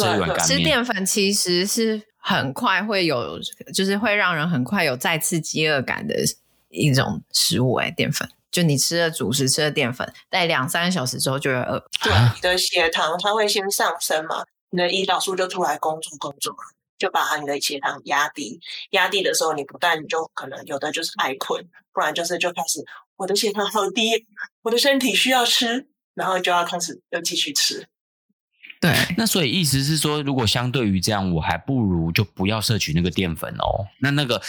[0.46, 3.38] 吃淀粉其实是很快会有，
[3.74, 6.14] 就是会让人很快有再次饥饿感的
[6.70, 7.88] 一种食物、欸。
[7.88, 8.26] 哎，淀粉。
[8.50, 11.78] 就你吃了主食，吃了淀粉，在两三个小时之后就会饿。
[12.02, 16.54] 对，你的血糖它会先上升嘛，你的胰岛素就出来工作工作，
[16.98, 18.60] 就把你的血糖压低。
[18.90, 22.84] 压低的时候，你不但就可能有的就是爱困，不然就是就开始
[23.16, 24.26] 我的血糖好低，
[24.62, 27.86] 我的身体需要吃，然后就要开始又继续吃。
[28.80, 33.86] 对，那所以意思是说，如果相对于这样，我还不如就不要摄取那个淀粉哦。
[34.00, 34.42] 那那个。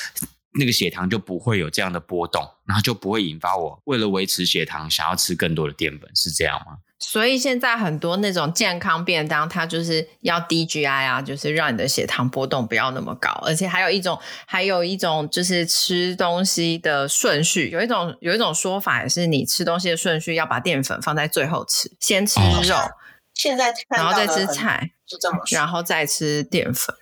[0.59, 6.77] 那个血糖就不会有这样的波动，然后就不会引发我为了维持血糖想要吃更多的淀粉，是这样吗？
[6.99, 22.91] 所以现在很多那种健康便当，它就是要 DGI 啊，就是让你的血糖波动不要那么高，而且还有一种，还有一种就是吃东西的顺序，有一种有一种说法也是，你吃东西的顺序要把淀粉放在最后吃，先吃肉，哦、
[23.33, 26.95] 现在然后再吃菜，就这么，然后再吃淀粉。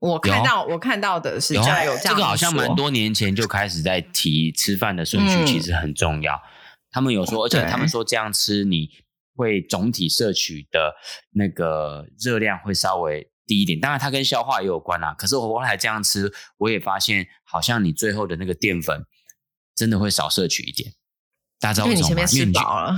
[0.00, 6.34] 我看到我看到的是这样有这样这个好像蛮多年前就开始在提吃饭的顺序，其实很重要。
[6.34, 6.42] 嗯、
[6.90, 8.88] 他们有说，而且他们说这样吃你
[9.36, 10.94] 会总体摄取的
[11.34, 13.78] 那个热量会稍微低一点。
[13.78, 15.14] 当然，它跟消化也有关啦。
[15.18, 19.04] 可是我后来这样吃，我也发现好像你最后的那个淀粉
[19.76, 20.92] 真的会少摄取一点。
[21.60, 22.10] 大家知道为什么吗？
[22.10, 22.96] 因为你前面吃饱了。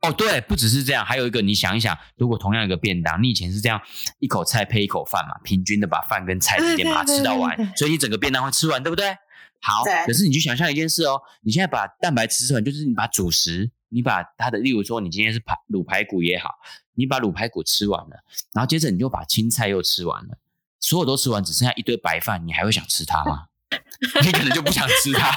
[0.00, 3.80] 哦，对，不只是这样，还有一个，你想一想，如果同样一个便当，你以前是这样
[4.20, 9.16] 一口菜配一口饭嘛，平均的把饭跟菜之间把它吃到完，所以你整个便当会吃完，对不对？
[9.60, 16.54] 好，可是你去想象一件事哦，你现在把蛋白质吃完，就是你把主食，你把它的，例如说你今天是排卤排骨也好，
[16.94, 20.38] 你把卤排骨吃完了，然后接着你就把青菜又吃完了，
[20.78, 23.47] 所有都吃完，只剩下一堆白饭，你还会想吃它吗？
[24.22, 25.30] 你可能就不想吃它，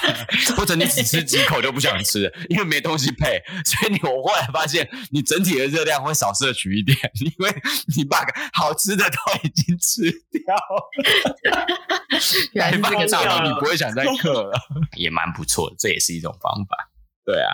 [0.55, 3.41] 或者你只吃几口就不想吃了，因为没东西配。
[3.65, 7.53] 所以你我后来发现，你整体的热量会少摄取一点， 因为
[7.95, 10.89] 你把好吃的都已经吃掉了。
[12.53, 12.87] 原来这个
[13.47, 14.53] 你不会想再嗑了，
[14.95, 16.89] 也蛮不错的，这也是一种方法。
[17.25, 17.51] 对啊，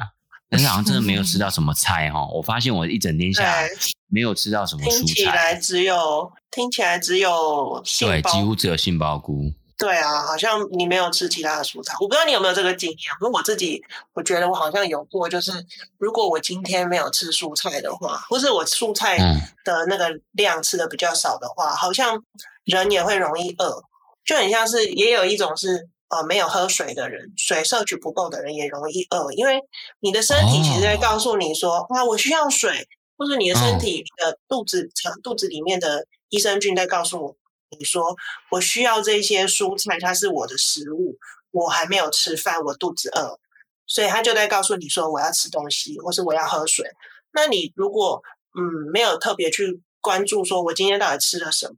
[0.50, 2.30] 但是好像真的没有吃到什么菜哦。
[2.34, 3.70] 我发现我一整天下来
[4.10, 9.54] 没有吃到什么蔬菜，听起来只有听起来只有对，几乎只有杏鲍菇。
[9.78, 12.98] 对啊，好像你没有吃其他的蔬菜，我不知道你有没有这个经验。
[13.20, 13.80] 如果我自己，
[14.14, 15.52] 我觉得我好像有过，就是
[16.00, 19.18] 如果我今天没有吃蔬菜的话，或是我蔬菜
[19.64, 22.24] 的那个量吃的比较少的话，好像
[22.64, 23.84] 人也会容易饿，
[24.26, 29.62] 就很像是也有一种是呃没有喝水的人，水摄取不够的人也容易饿，因为
[30.00, 37.36] 你的身体其实在告诉你说，啊，我需要水，或是你的身体的肚子肠肚子里面的益生菌在告诉我。
[37.78, 38.16] 你说
[38.52, 41.18] 我需要这些蔬菜，它是我的食物，
[41.52, 43.40] 我还没有吃饭，我肚子饿，
[43.86, 46.90] 所以他就在告诉你说我要吃东西，或是我要喝水。
[47.32, 48.22] 那你如果
[48.58, 51.76] 嗯没有特别去关注，说我今天到底吃了什么，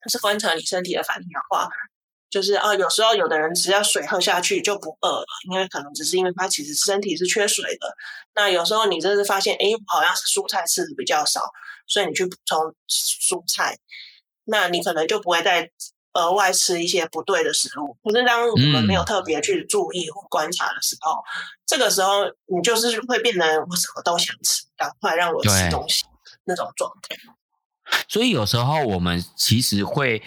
[0.00, 1.68] 它是观察你身体的反应的话，
[2.28, 7.96] 就是啊，有时候有的人只要水喝下去就不饿了，因为可能只是因为他其实身体是缺水的。
[8.34, 11.40] 那有时候你真是发现，哎，好像是蔬菜吃的比较少，
[11.86, 12.58] 所以你去补充
[12.88, 13.78] 蔬菜。
[14.44, 15.70] 那你可能就不会再
[16.12, 17.96] 额外吃一些不对的食物。
[18.04, 21.24] 可是当我们没有特别去注意或观察的时候，嗯、
[21.66, 26.04] 这个时候你就是会变得我什么都想吃，赶快让我吃东西
[26.44, 27.16] 那种状态。
[28.08, 30.22] 所以有时候我们其实会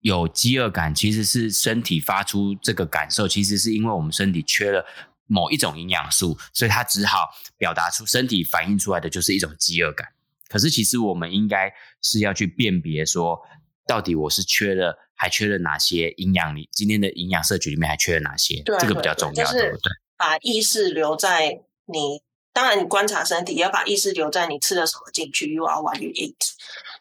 [0.00, 4.84] 有饥饿感，其实是身体发出这个感受，其实是因为我们身体缺了
[5.26, 10.08] 某一种营养素，所以它只好表达出身体反映出来的就是一种饥饿感。
[10.52, 11.72] 可是其实我们应该
[12.02, 13.40] 是要去辨别说，
[13.86, 16.54] 到底我是缺了，还缺了哪些营养？
[16.54, 18.62] 里今天的营养摄取里面还缺了哪些？
[18.62, 19.90] 对，这个比较重要，对不对？
[20.18, 22.22] 把意识留在你，
[22.52, 25.54] 当然你观察身体，也要把意识留在你吃了什么进去。
[25.54, 26.36] You are what you eat。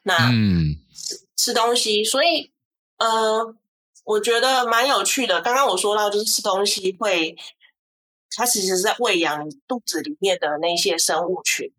[0.03, 0.77] 那嗯，
[1.35, 2.51] 吃东西，所以
[2.99, 3.53] 呃，
[4.05, 5.41] 我觉得蛮有趣的。
[5.41, 7.35] 刚刚我说到，就是吃东西会，
[8.35, 11.69] 它其实是在喂养你肚子里面的那些生物群。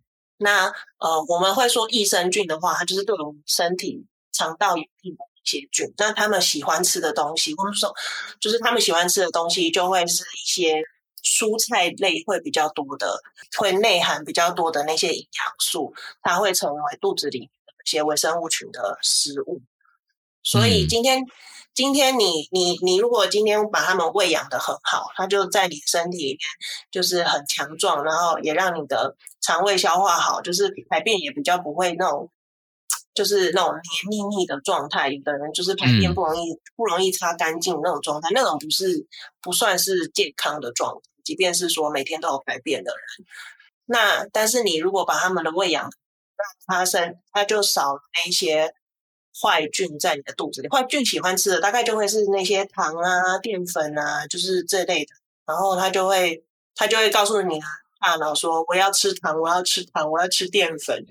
[0.43, 0.67] 那
[0.99, 5.93] 呃，我们会说益生菌的话，它就是对我们身体肠道有益的一些菌。
[5.97, 7.95] 那他们喜欢吃的东西，或者说
[8.41, 10.83] 就是他们喜欢吃的东西，就会是一些
[11.25, 13.23] 蔬菜类会比较多的，
[13.57, 17.39] 会内含比较多的那些营养素，它会成为肚子里
[17.85, 19.63] 一些微生物群的食物。
[20.43, 21.27] 所以今天，嗯、
[21.75, 26.39] 今天你你你如果今天把它们喂养的很好，它就在你身体里面
[26.91, 32.31] 就是很强壮，然后也让你的肠胃消化好，就是排便也比较不会那种。
[33.15, 33.75] 就是那种
[34.09, 39.07] 黏腻腻的状态，有的人就是排便不容易、嗯、不容易擦干净那种状态，那种不是
[39.43, 41.01] 不算是健康的状态。
[41.23, 43.27] 即便是说每天都有排便的人，
[43.85, 45.93] 那但是你如果把他们的喂养，
[46.67, 48.75] 那他生他就少那些
[49.41, 50.69] 坏菌在你的肚子里。
[50.69, 55.15] 坏菌喜欢吃的大概就会是那些糖啊、淀粉啊，就是这类的。
[55.47, 57.61] 然后它就会它就会告诉你
[58.01, 61.07] 大脑说：“我要吃糖，我要吃糖，我要吃淀粉。”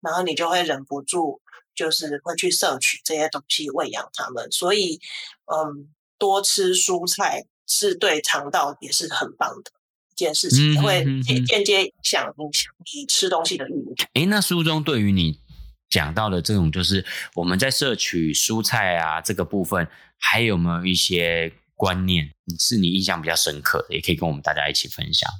[0.00, 1.40] 然后你就会忍不住，
[1.74, 4.50] 就是会去摄取这些东西喂养它们。
[4.52, 5.00] 所以，
[5.46, 5.88] 嗯，
[6.18, 9.72] 多吃蔬菜是对肠道也是很棒的
[10.12, 13.94] 一件事情，嗯、会间间接影响影响你吃东西的欲望。
[14.14, 15.40] 诶，那书中对于你
[15.88, 19.86] 讲到的这种，就是我们在摄取蔬菜啊这个部分，
[20.18, 25.30] 还有没有一些观念是你印象比较深刻的，也可以跟我们大家一起分享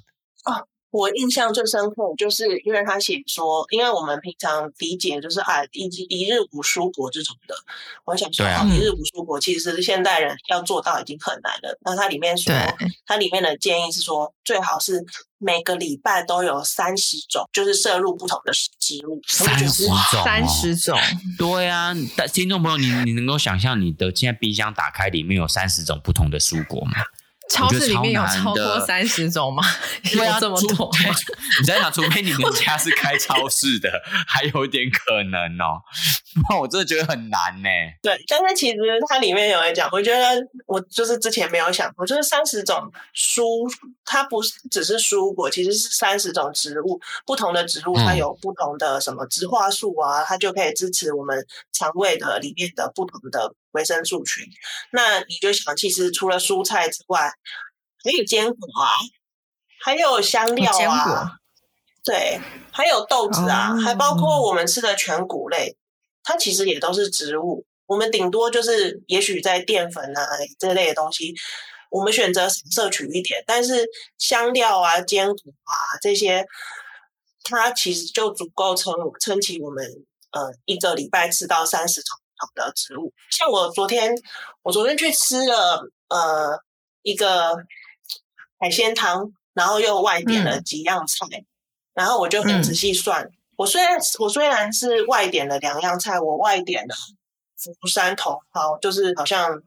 [0.44, 0.68] 哦。
[0.96, 7.54] 我印象最深刻，就是因为他写说，因为我们平常理解就是啊，一一日五蔬果这种的。
[8.06, 11.78] 我想说，一日五蔬果其实现代人要做到已经很难了。
[11.82, 12.50] 那它里面说，
[13.04, 15.04] 它里面的建议是说，最好是
[15.36, 19.20] 每个礼拜都有三十种，就是摄入不同的植物。
[19.26, 19.94] 三十种，
[20.24, 20.98] 三十种。
[21.36, 26.92] 对啊，但听众朋友，你你能够想象你的现在冰箱打开里面有三十种不同的蔬果吗？
[27.48, 29.62] 超市里面有超过三十种吗？
[30.16, 30.90] 要这么多？
[31.60, 33.90] 你在想，除非你们家是开超市的，
[34.26, 35.80] 还有点可能哦。
[36.48, 37.68] 那我真的觉得很难呢。
[38.02, 38.76] 对，但是其实
[39.08, 42.76] 它里面有人讲，我觉得我就是之前没有想过，就是三十种
[43.14, 43.42] 蔬，
[44.04, 53.54] 它不是只是蔬果，其实是三十种植物，不同的植物它有不同的什么植化素啊，它就可以支持我们肠胃的里面的不同的。
[53.76, 54.44] 维生素群，
[54.90, 57.30] 那你就想，其实除了蔬菜之外，
[58.02, 58.90] 还有坚果啊，
[59.84, 61.32] 还有香料啊，
[62.02, 62.40] 对，
[62.72, 65.76] 还有豆子啊，哦、还包括我们吃的全谷类，
[66.24, 67.66] 它其实也都是植物。
[67.86, 70.26] 我们顶多就是，也许在淀粉啊
[70.58, 71.32] 这类的东西，
[71.90, 73.86] 我们选择摄取一点，但是
[74.18, 76.44] 香料啊、坚果啊这些，
[77.44, 79.84] 它其实就足够撑撑起我们
[80.32, 82.18] 呃一个礼拜吃到三十种。
[82.38, 84.12] 好的植物，像我昨天，
[84.62, 86.58] 我昨天去吃了呃
[87.02, 87.56] 一个
[88.58, 91.46] 海鲜汤，然后又外点了几样菜，嗯、
[91.94, 96.94] 然后我就很仔细算，嗯、我虽然我虽然是外点了两样菜，我外点了
[97.80, 99.62] 福山茼蒿，就是好像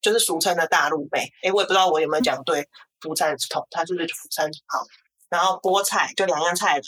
[0.00, 2.66] 就是俗称的大陆妹，哎，我也不知道我有没有讲对，
[3.00, 4.86] 福山茼它就是福山茼蒿，
[5.28, 6.80] 然后菠菜就两样菜，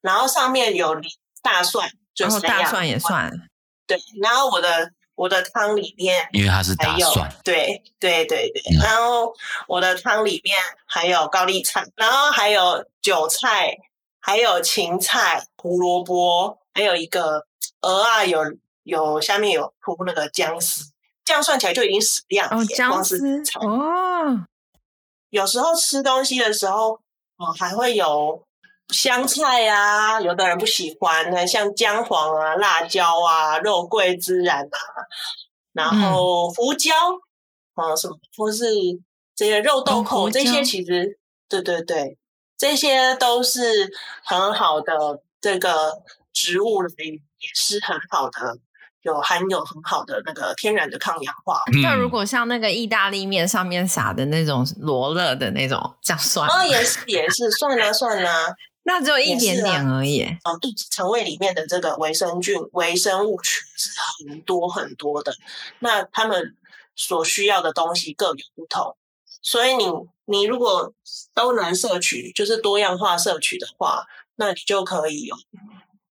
[0.00, 0.94] 然后上面有
[1.42, 3.32] 大蒜，就是大蒜也算。
[3.96, 9.34] 对，然后我的我的汤里面，因为它是大蒜，对对对对，嗯、然后
[9.66, 13.76] 我的汤里面还有高丽菜，然后还有韭菜，
[14.20, 17.44] 还有芹菜、胡萝卜，还有一个
[17.80, 18.40] 鹅啊，有
[18.84, 20.92] 有下面有铺那个姜丝，
[21.24, 23.18] 这样算起来就已经十样哦，姜丝
[23.60, 24.46] 哦，
[25.30, 26.92] 有时候吃东西的时候，
[27.36, 28.44] 哦，还会有。
[28.92, 34.78] 香菜啊，有的人不喜欢，像姜黄啊、辣椒啊、肉桂、孜然啊，
[35.72, 36.92] 然后胡椒，
[37.76, 38.64] 嗯，什么或是
[39.34, 41.18] 这些肉豆蔻，哦、这些其实，
[41.48, 42.18] 对对对，
[42.58, 43.90] 这些都是
[44.24, 48.58] 很好的这个植物里面也是很好的，
[49.02, 51.62] 有含有很好的那个天然的抗氧化。
[51.82, 56.54] 那、嗯、如果像那个意大利面上面撒的那种罗勒的那种，这样算吗？
[56.54, 58.54] 哦，也是也是，算啦算啦。
[58.90, 60.24] 那只有一点点而已。
[60.42, 63.88] 哦，肚子肠胃里面的这个维生菌、微生物群是
[64.28, 65.32] 很多很多的。
[65.78, 66.56] 那他们
[66.96, 68.96] 所需要的东西各有不同，
[69.40, 69.84] 所以你
[70.24, 70.92] 你如果
[71.32, 75.36] 都能摄取，就是多样化摄取的话，那你就可以有，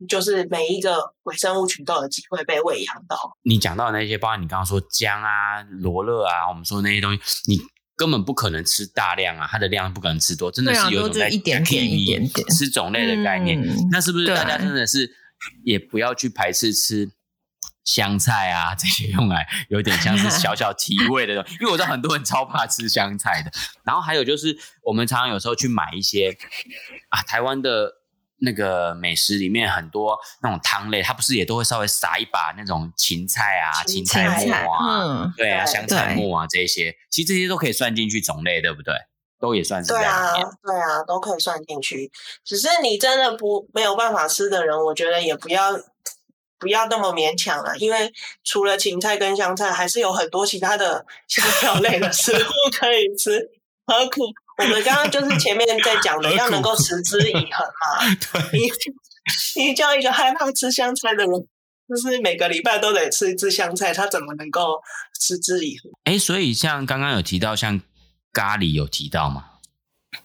[0.08, 3.36] 就是每一个微生物群都有机会被喂养到。
[3.42, 7.58] 你讲到的那些，包括你刚刚说姜啊、罗勒啊，我们说那些东西，你。
[7.98, 13.60] 根本不可能吃大量啊，它的量不可能吃多，真的是有一种在一点点一点点吃种类的概念。
[13.60, 15.12] 嗯、那是不是大家真的是
[15.66, 17.10] 也不要去排斥吃
[17.84, 21.58] 香菜啊这些用来有点像是小小提味的东西？
[21.60, 23.52] 因为我知道很多人超怕吃香菜的。
[23.84, 26.38] 然后还有就是我们常常有时候去买一些
[27.10, 27.97] 啊台湾的。
[28.40, 38.94] 那个美食里面很多那种汤类，它不是也都会稍微撒一把那种芹菜啊、芹菜末啊，嗯、对啊，香菜末啊这些，其实这些都可以算进去种类，对不对？
[39.40, 40.34] 都也算是对啊，
[40.64, 42.12] 对啊，都可以算进去。
[42.44, 45.74] 只是你真的不没有办法吃的人，我觉得也不要
[46.58, 48.12] 不要那么勉强了，因为
[48.44, 53.52] 除了芹菜跟香菜，还是有很多其他的 香料类的食物可以吃。
[53.86, 54.22] 何苦？
[54.58, 58.16] 我们刚刚就是前面在讲的， 要能够持之以恒嘛。
[58.50, 61.30] 对，你你叫一个害怕吃香菜的人，
[61.88, 64.82] 就是每个礼拜都得吃一次香菜，他怎么能够
[65.20, 65.92] 持之以恒？
[66.06, 67.80] 哎，所以像刚刚有提到，像
[68.34, 69.46] 咖喱有提到吗？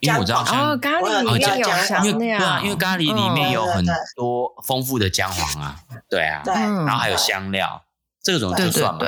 [0.01, 3.85] 因为我知道像哦，咖喱里面有香料，对啊，因为咖喱里面有很
[4.17, 5.77] 多丰富的姜黄啊，
[6.09, 7.85] 对啊，对，然后还有香料，
[8.23, 9.01] 这种就算嘛。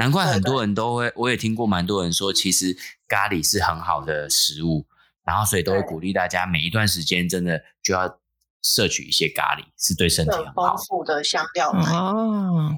[0.00, 2.74] 难怪很多人都会，我也听过蛮多人说，其实
[3.06, 4.86] 咖喱是很好的食物，
[5.24, 8.18] 然后所以都会鼓励大家每一段时间真的就要
[8.62, 10.74] 摄取一些咖喱，是对身体很好。
[10.74, 12.74] 丰富的香料哦，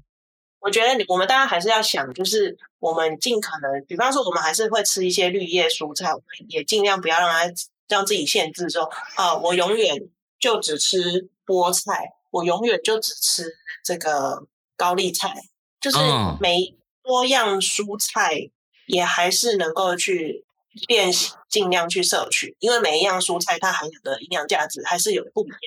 [0.58, 7.54] 我觉得我们大家还是要想，就是我们尽可能，比方说我们还是会吃一些绿叶蔬菜，我们也尽量不要让它
[7.86, 10.08] 让自己限制说啊，我永远
[10.40, 13.44] 就只吃菠菜，我永远就只吃
[13.84, 14.44] 这个
[14.76, 15.36] 高丽菜，
[15.80, 15.98] 就是
[16.40, 16.58] 每。
[16.58, 18.50] 嗯多样蔬菜
[18.86, 20.44] 也还是能够去
[20.88, 25.58] 练习，尽量去摄取，因为每一样蔬菜它含有的营养价值还是有不一样。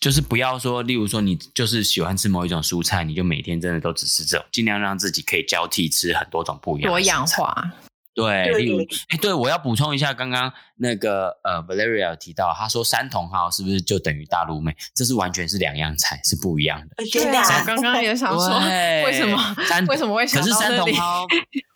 [0.00, 7.72] 就是不要说，例如说你就是喜欢吃某一种蔬菜，你就每天真的都只吃这种，尽量让自己可以交替吃很多种不一样的多样化。
[8.14, 14.76] 对，例如，哎，对，我要补充一下，刚刚那个呃，Valeria 提到，他说山茼蒿是不是就等于大陆妹？
[14.94, 16.94] 这是完全是两样菜，是不一样的。
[17.12, 18.60] 对啊，刚刚也想说，
[19.04, 19.56] 为什么？
[19.88, 20.92] 为什么会想到这里？
[20.92, 21.26] 可是山茼蒿，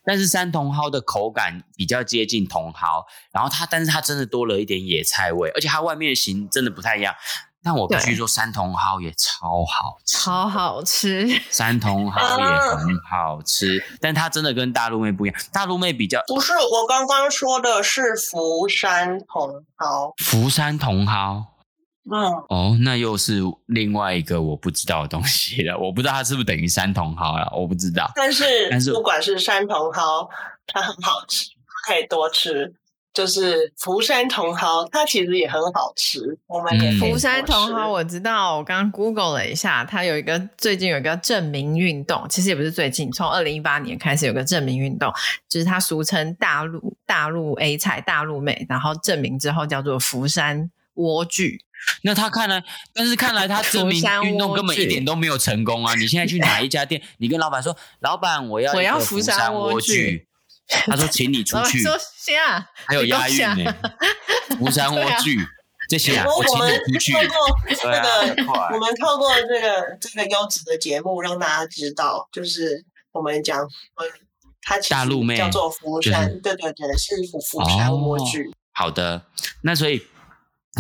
[0.05, 7.13] 但是山茼蒿的口感比较接近茼蒿，然后它，但是它真的多了一点野菜味，而且它外面的形真的不太一样。
[7.63, 11.29] 但我必须说，山茼蒿也超好吃，超好吃。
[11.51, 15.39] 山茼蒿也很好吃，但它真的跟大陆妹不一样。
[15.53, 20.15] 大陆妹比较不是，我刚刚说的是福山茼蒿。
[20.19, 21.45] 福山茼蒿，
[22.11, 25.77] 嗯，哦，那又是另外一个我不知道的东西了。
[25.77, 28.11] 我不知道它是不是等于山茼蒿了，我不知道。
[28.15, 30.29] 但是，但是不管是山茼蒿，
[30.67, 31.47] 它很好吃，
[31.87, 32.73] 可以多吃。
[33.15, 36.21] 就是福山茼蒿，它其实也很好吃。
[36.47, 45.13] 我们也福山茼蒿，我知道，我刚刚 Google 了一下，它有一个最近有一个证明运动，其实也不是最近，从二零一八年开始有个证明运动，
[45.49, 51.59] 就是它俗称大陆大陆 A 菜大陆妹，然后证明之后叫做福山莴苣。
[52.03, 55.95] 那他看来，但是看来他证明运动根本一点都没有成功啊！
[55.95, 60.25] 你现在去 哪一家店，你跟老板说，老板我要我要福山莴苣。
[60.69, 63.75] 他说：“请你出 去。”说谁啊，还有押韵呢。
[64.59, 65.47] 福山莴苣
[65.89, 67.13] 这些啊，我请你出去。
[67.13, 67.29] 透过
[67.69, 73.67] 这个，我们透过这个这个优质的节目，让大家知道，就是我们讲，
[74.63, 78.51] 他大陆妹叫做福山，对对对，是福福山莴苣。
[78.73, 79.27] 好的，
[79.63, 80.03] 那所以。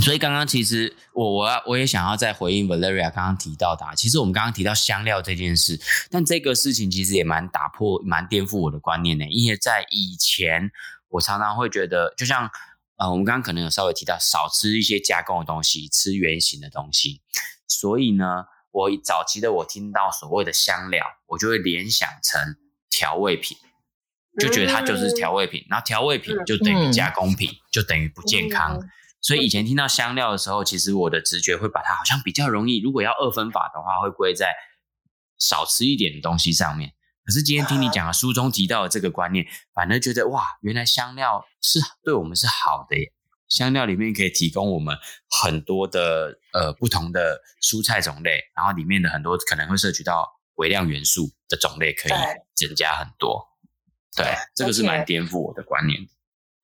[0.00, 5.78] 所以刚刚其实我我要我也想要再回应 Valeria 刚刚提到的，其实我们刚刚提到香料这件事，
[6.10, 9.26] 但这个事情其实也蛮打破、蛮颠覆我的观念的。
[9.26, 10.70] 因为在以前，
[11.08, 12.50] 我常常会觉得，就像
[12.96, 17.20] 呃，我们刚刚可能有稍微提到，少吃一些加工的东西，吃原形的东西。
[17.66, 22.56] 所以呢，我早期的我听到所谓的香料，我就会联想成
[22.88, 23.56] 调味品，
[24.38, 28.80] 就觉得它就是调味品，然后调味品就等于加工品，就等于不健康。
[29.20, 34.54] 所以以前听到香料的时候，其实我的直觉会把它好像比较容易，如果要二分法的话，会归在
[35.38, 36.92] 少吃一点的东西上面。
[37.24, 43.12] 可是今天听你讲啊书中提到的这个观念，反而觉得哇，原来香料是对我们是好的耶。
[43.48, 44.96] 香料里面可以提供我们
[45.28, 52.12] 很多的呃不同的蔬菜种类，然后里面的很多可能会摄取到微量元素的种类可以
[52.54, 53.46] 增加很多。
[54.16, 56.00] 对，这个是蛮颠覆我的观念。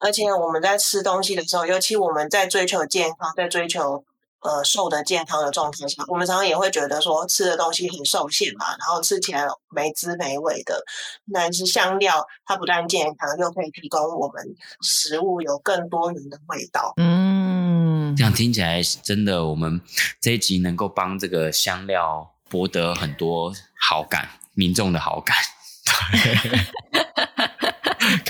[0.05, 4.05] 而且我们在吃东西的时候，尤其我们在追求健康，在追求
[4.41, 10.85] 呃瘦的健康的状态下，我们常常也会觉得说吃的东西很受限嘛，然后吃起来没滋没味的。
[11.33, 14.45] 但是香料它不但健康，又可以提供我们
[14.83, 16.93] 食物有更多元的味道。
[16.99, 19.81] 嗯，这样听起来真的，我们
[20.21, 25.35] 这一集能够帮这个香料博得很多好感，民众的好感。
[26.13, 27.05] 对。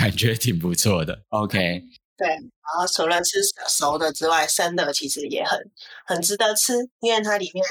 [0.05, 1.83] 感觉挺不错的，OK。
[2.15, 5.59] 对，然后除了吃熟的之外，生的其实也很
[6.05, 7.65] 很值得吃，因为它里面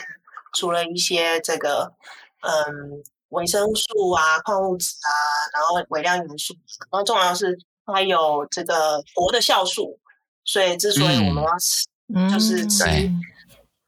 [0.51, 1.93] 除了一些这个
[2.41, 5.09] 嗯维生素啊、矿物质啊，
[5.53, 6.55] 然后微量元素，
[6.91, 7.55] 然后重要是
[7.85, 9.99] 它有这个活的酵素，
[10.43, 13.21] 所以之所以我们要吃，嗯、就是吃，嗯、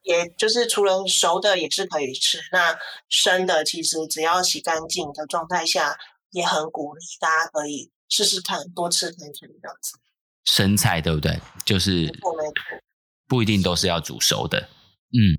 [0.03, 2.77] 也就是除了熟的也是可以吃，那
[3.09, 5.97] 生的其实只要洗干净的状态下，
[6.29, 7.91] 也很鼓励大家可以。
[8.15, 9.97] 试试看，多吃点这样子。
[10.45, 11.37] 生菜，对不对？
[11.65, 12.09] 就是
[13.27, 14.69] 不一定都是要煮熟的。
[15.11, 15.35] 嗯，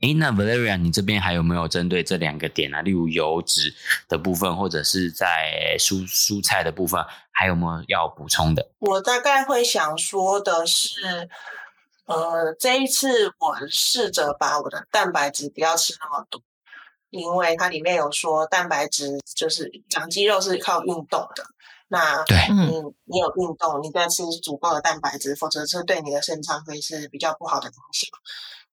[0.00, 2.82] 诶，那 Valeria，你这边还有没有针对这两个点啊？
[2.82, 3.72] 例如油脂
[4.08, 7.00] 的部分，或者是在蔬蔬菜的部分，
[7.30, 8.72] 还有没有要补充的？
[8.80, 11.28] 我大概会想说的是，
[12.06, 16.42] 呃，这一次我试着把我的蛋白质不要吃那么多。
[17.10, 21.46] 因为它里面有说，蛋白质就是长肌肉是靠运动的。
[21.88, 28.10] 那对，嗯你有运动，你再吃足够的蛋白质，否则这对你的肾脏会是比较不好的影响。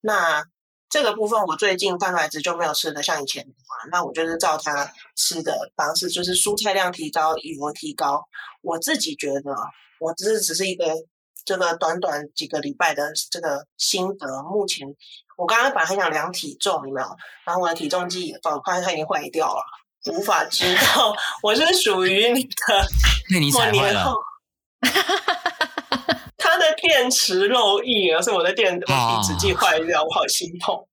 [0.01, 0.43] 那
[0.89, 8.23] 这个部分我最近蛋白质就没有吃的像以前的话，那我就是照他吃的方式，就是蔬菜量提高，油提高。
[8.61, 9.55] 我自己觉得，
[9.99, 10.85] 我只是只是一个
[11.45, 14.87] 这个短短几个礼拜的这个心得，目前。
[15.35, 17.07] 我刚刚本来很想量体重，有没有？
[17.43, 19.63] 然后我的体重计，我发现它已经坏掉了，
[20.11, 22.87] 无法知道 我是属于你的。
[23.29, 24.13] 那你踩坏了。
[26.37, 28.85] 它 的电池漏液，而是我的电体
[29.25, 30.87] 脂计坏掉，我好心痛。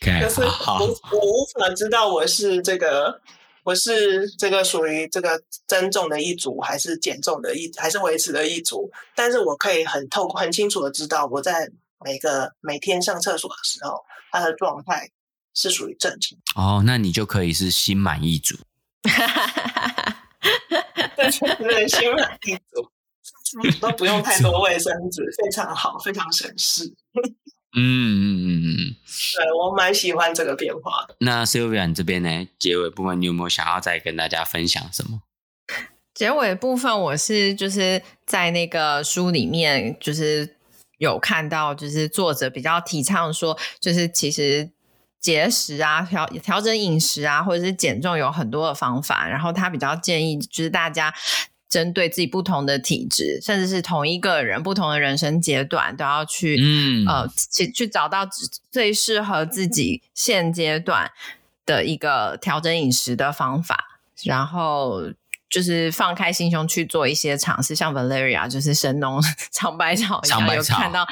[0.00, 3.20] Okay, 可是我我无法知道我是这个，
[3.64, 8.90] 我是这个属于这个增重的一组，还是减重的一，还是维持的一组？
[9.14, 11.70] 但是我可以很透很清楚的知道我在。
[12.00, 15.10] 每个每天上厕所的时候，它的状态
[15.60, 16.38] 是属于正常。
[16.54, 18.56] 哦，那你就可以是心满意足。
[21.16, 22.88] 对，对，心满意足，
[23.82, 26.94] 都不用太多卫生纸，非常好，非常省事。
[27.74, 28.76] 嗯嗯嗯嗯，
[29.34, 31.16] 对，我蛮喜欢这个变化的。
[31.18, 32.46] 那 Sylvia，你这边呢？
[32.60, 35.22] 结尾部分你有没有想要再跟大家分享什么？
[36.14, 40.54] 结尾部分，我是就是在那个书里面就是。
[40.98, 44.68] 有看到，就是作者比较提倡说，就是其实
[45.20, 49.28] 节食啊、调调整饮食啊，或者是减重有很多的方法。
[49.28, 51.12] 然后他比较建议，就是大家
[51.68, 58.28] 针对自己不同的体质，甚至是同一个人不同的人生阶段，都要去嗯呃去去找到
[58.70, 61.10] 最适合自己现阶段
[61.66, 65.12] 的一个调整饮食的方法，然后。
[65.50, 69.20] 就是放开心胸去做一些尝试，像 Valeria 就是神农
[69.52, 71.06] 尝百草一样，有看到，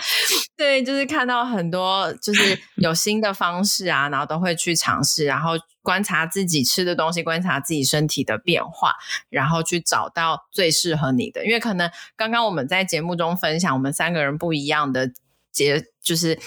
[0.57, 8.95] 对，就是看到很多就是 有新的方式啊，然后都会去尝试，然后观察自己吃的东西，观察自己身体的变化，
[9.31, 11.45] 然后去找到最适合你的。
[11.47, 15.11] 因为可能刚刚我们在节目中分享，我们三个人不一样的。
[15.57, 16.39] 节就是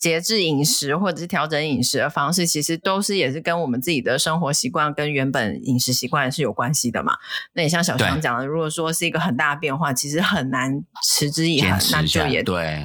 [0.00, 7.16] 节制饮食或者是调整饮食的方式，其实都是也是跟我们自己的生活习惯跟原本饮食习惯是有关系的嘛。
[7.52, 12.84] 那也像小强讲的，如果说是一个很大的变化，其实很难持之以恒，那就也对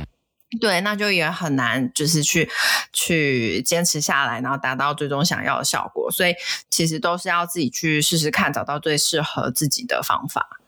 [0.62, 2.48] 对，那就也很难就是去
[2.94, 6.12] 去坚持下来，然后达到最终想要的效果。
[6.12, 6.36] 所以
[6.70, 10.60] 其实都是要自己去试试看，找到最适合自己的方法。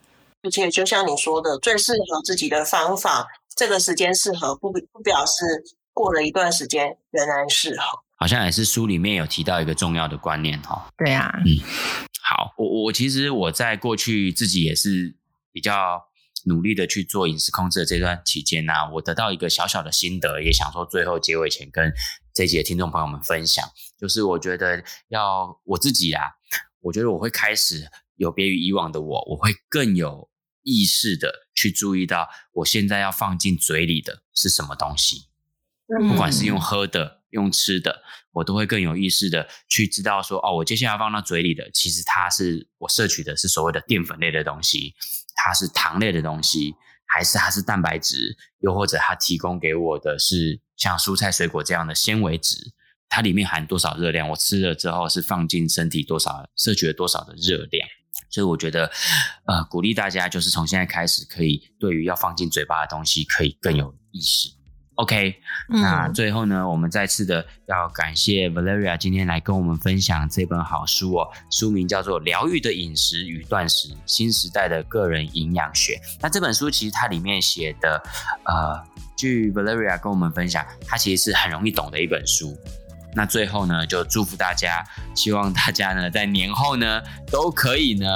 [0.42, 3.28] 而且就像你说的，最适合自己的方法。
[3.56, 10.90] 这个时间适合不不表示过了一段时间仍然适合，好像也是书里面有提到一个重要的观念哈。
[10.98, 11.56] 对啊，嗯，
[12.22, 15.16] 好，我我其实我在过去自己也是
[15.50, 16.02] 比较
[16.44, 21.90] 努力的去做饮食控制的这段期间呢、啊，我得到一个小小的心得，也想说最后结尾前跟
[22.34, 23.66] 这一集的听众朋友们分享，
[23.98, 26.24] 就是我觉得要我自己啊，
[26.82, 30.28] 我觉得我会开始有别于以往的我，我会更有。
[30.66, 35.28] 意识的去注意到，我现在要放进嘴里的是什么东西，
[36.10, 38.02] 不管是用喝的、用吃的，
[38.32, 44.96] 我都会更有意识的去知道说，哦，我接下来要放到嘴里的，其实它是我摄取的是所谓的淀粉类的东西，
[45.36, 46.74] 它是糖类的东西，
[47.06, 52.72] 还是它是蛋白质，又或者它提供给我的是像蔬菜水果这样的纤维质，
[53.08, 57.88] 它里面含多少热量，我吃了之后是放进身体多少，摄取了多少的热量。
[58.28, 58.90] 所以我觉得，
[59.46, 64.50] 呃，鼓励大家就是从现在开始，可以对于要放进嘴巴的东西，可以更有意识。
[64.96, 65.34] OK，
[65.68, 75.96] 嗯，那最后呢，我们再次的要感谢 Valeria 今天来跟我们分享这本好书哦，书名叫做《疗愈的饮食与断食：新时代的个人营养学》。
[76.22, 78.02] 那这本书其实它里面写的，
[78.46, 78.82] 呃，
[79.18, 82.56] 据 Valeria 跟我们分享，它其实是很容易懂的一本书。
[83.16, 87.00] 那最后呢，就祝福大家，希望大家呢在年后呢
[87.32, 88.08] 都可以呢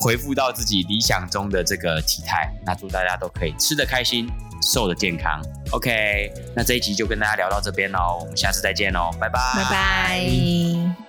[0.00, 2.50] 恢复到自己理想中的这个体态。
[2.64, 4.26] 那祝大家都可以吃得开心，
[4.62, 5.40] 瘦得健康。
[5.72, 11.05] OK，那这一集就跟大家聊到这边喽，我们下次再见喽，拜拜，拜拜。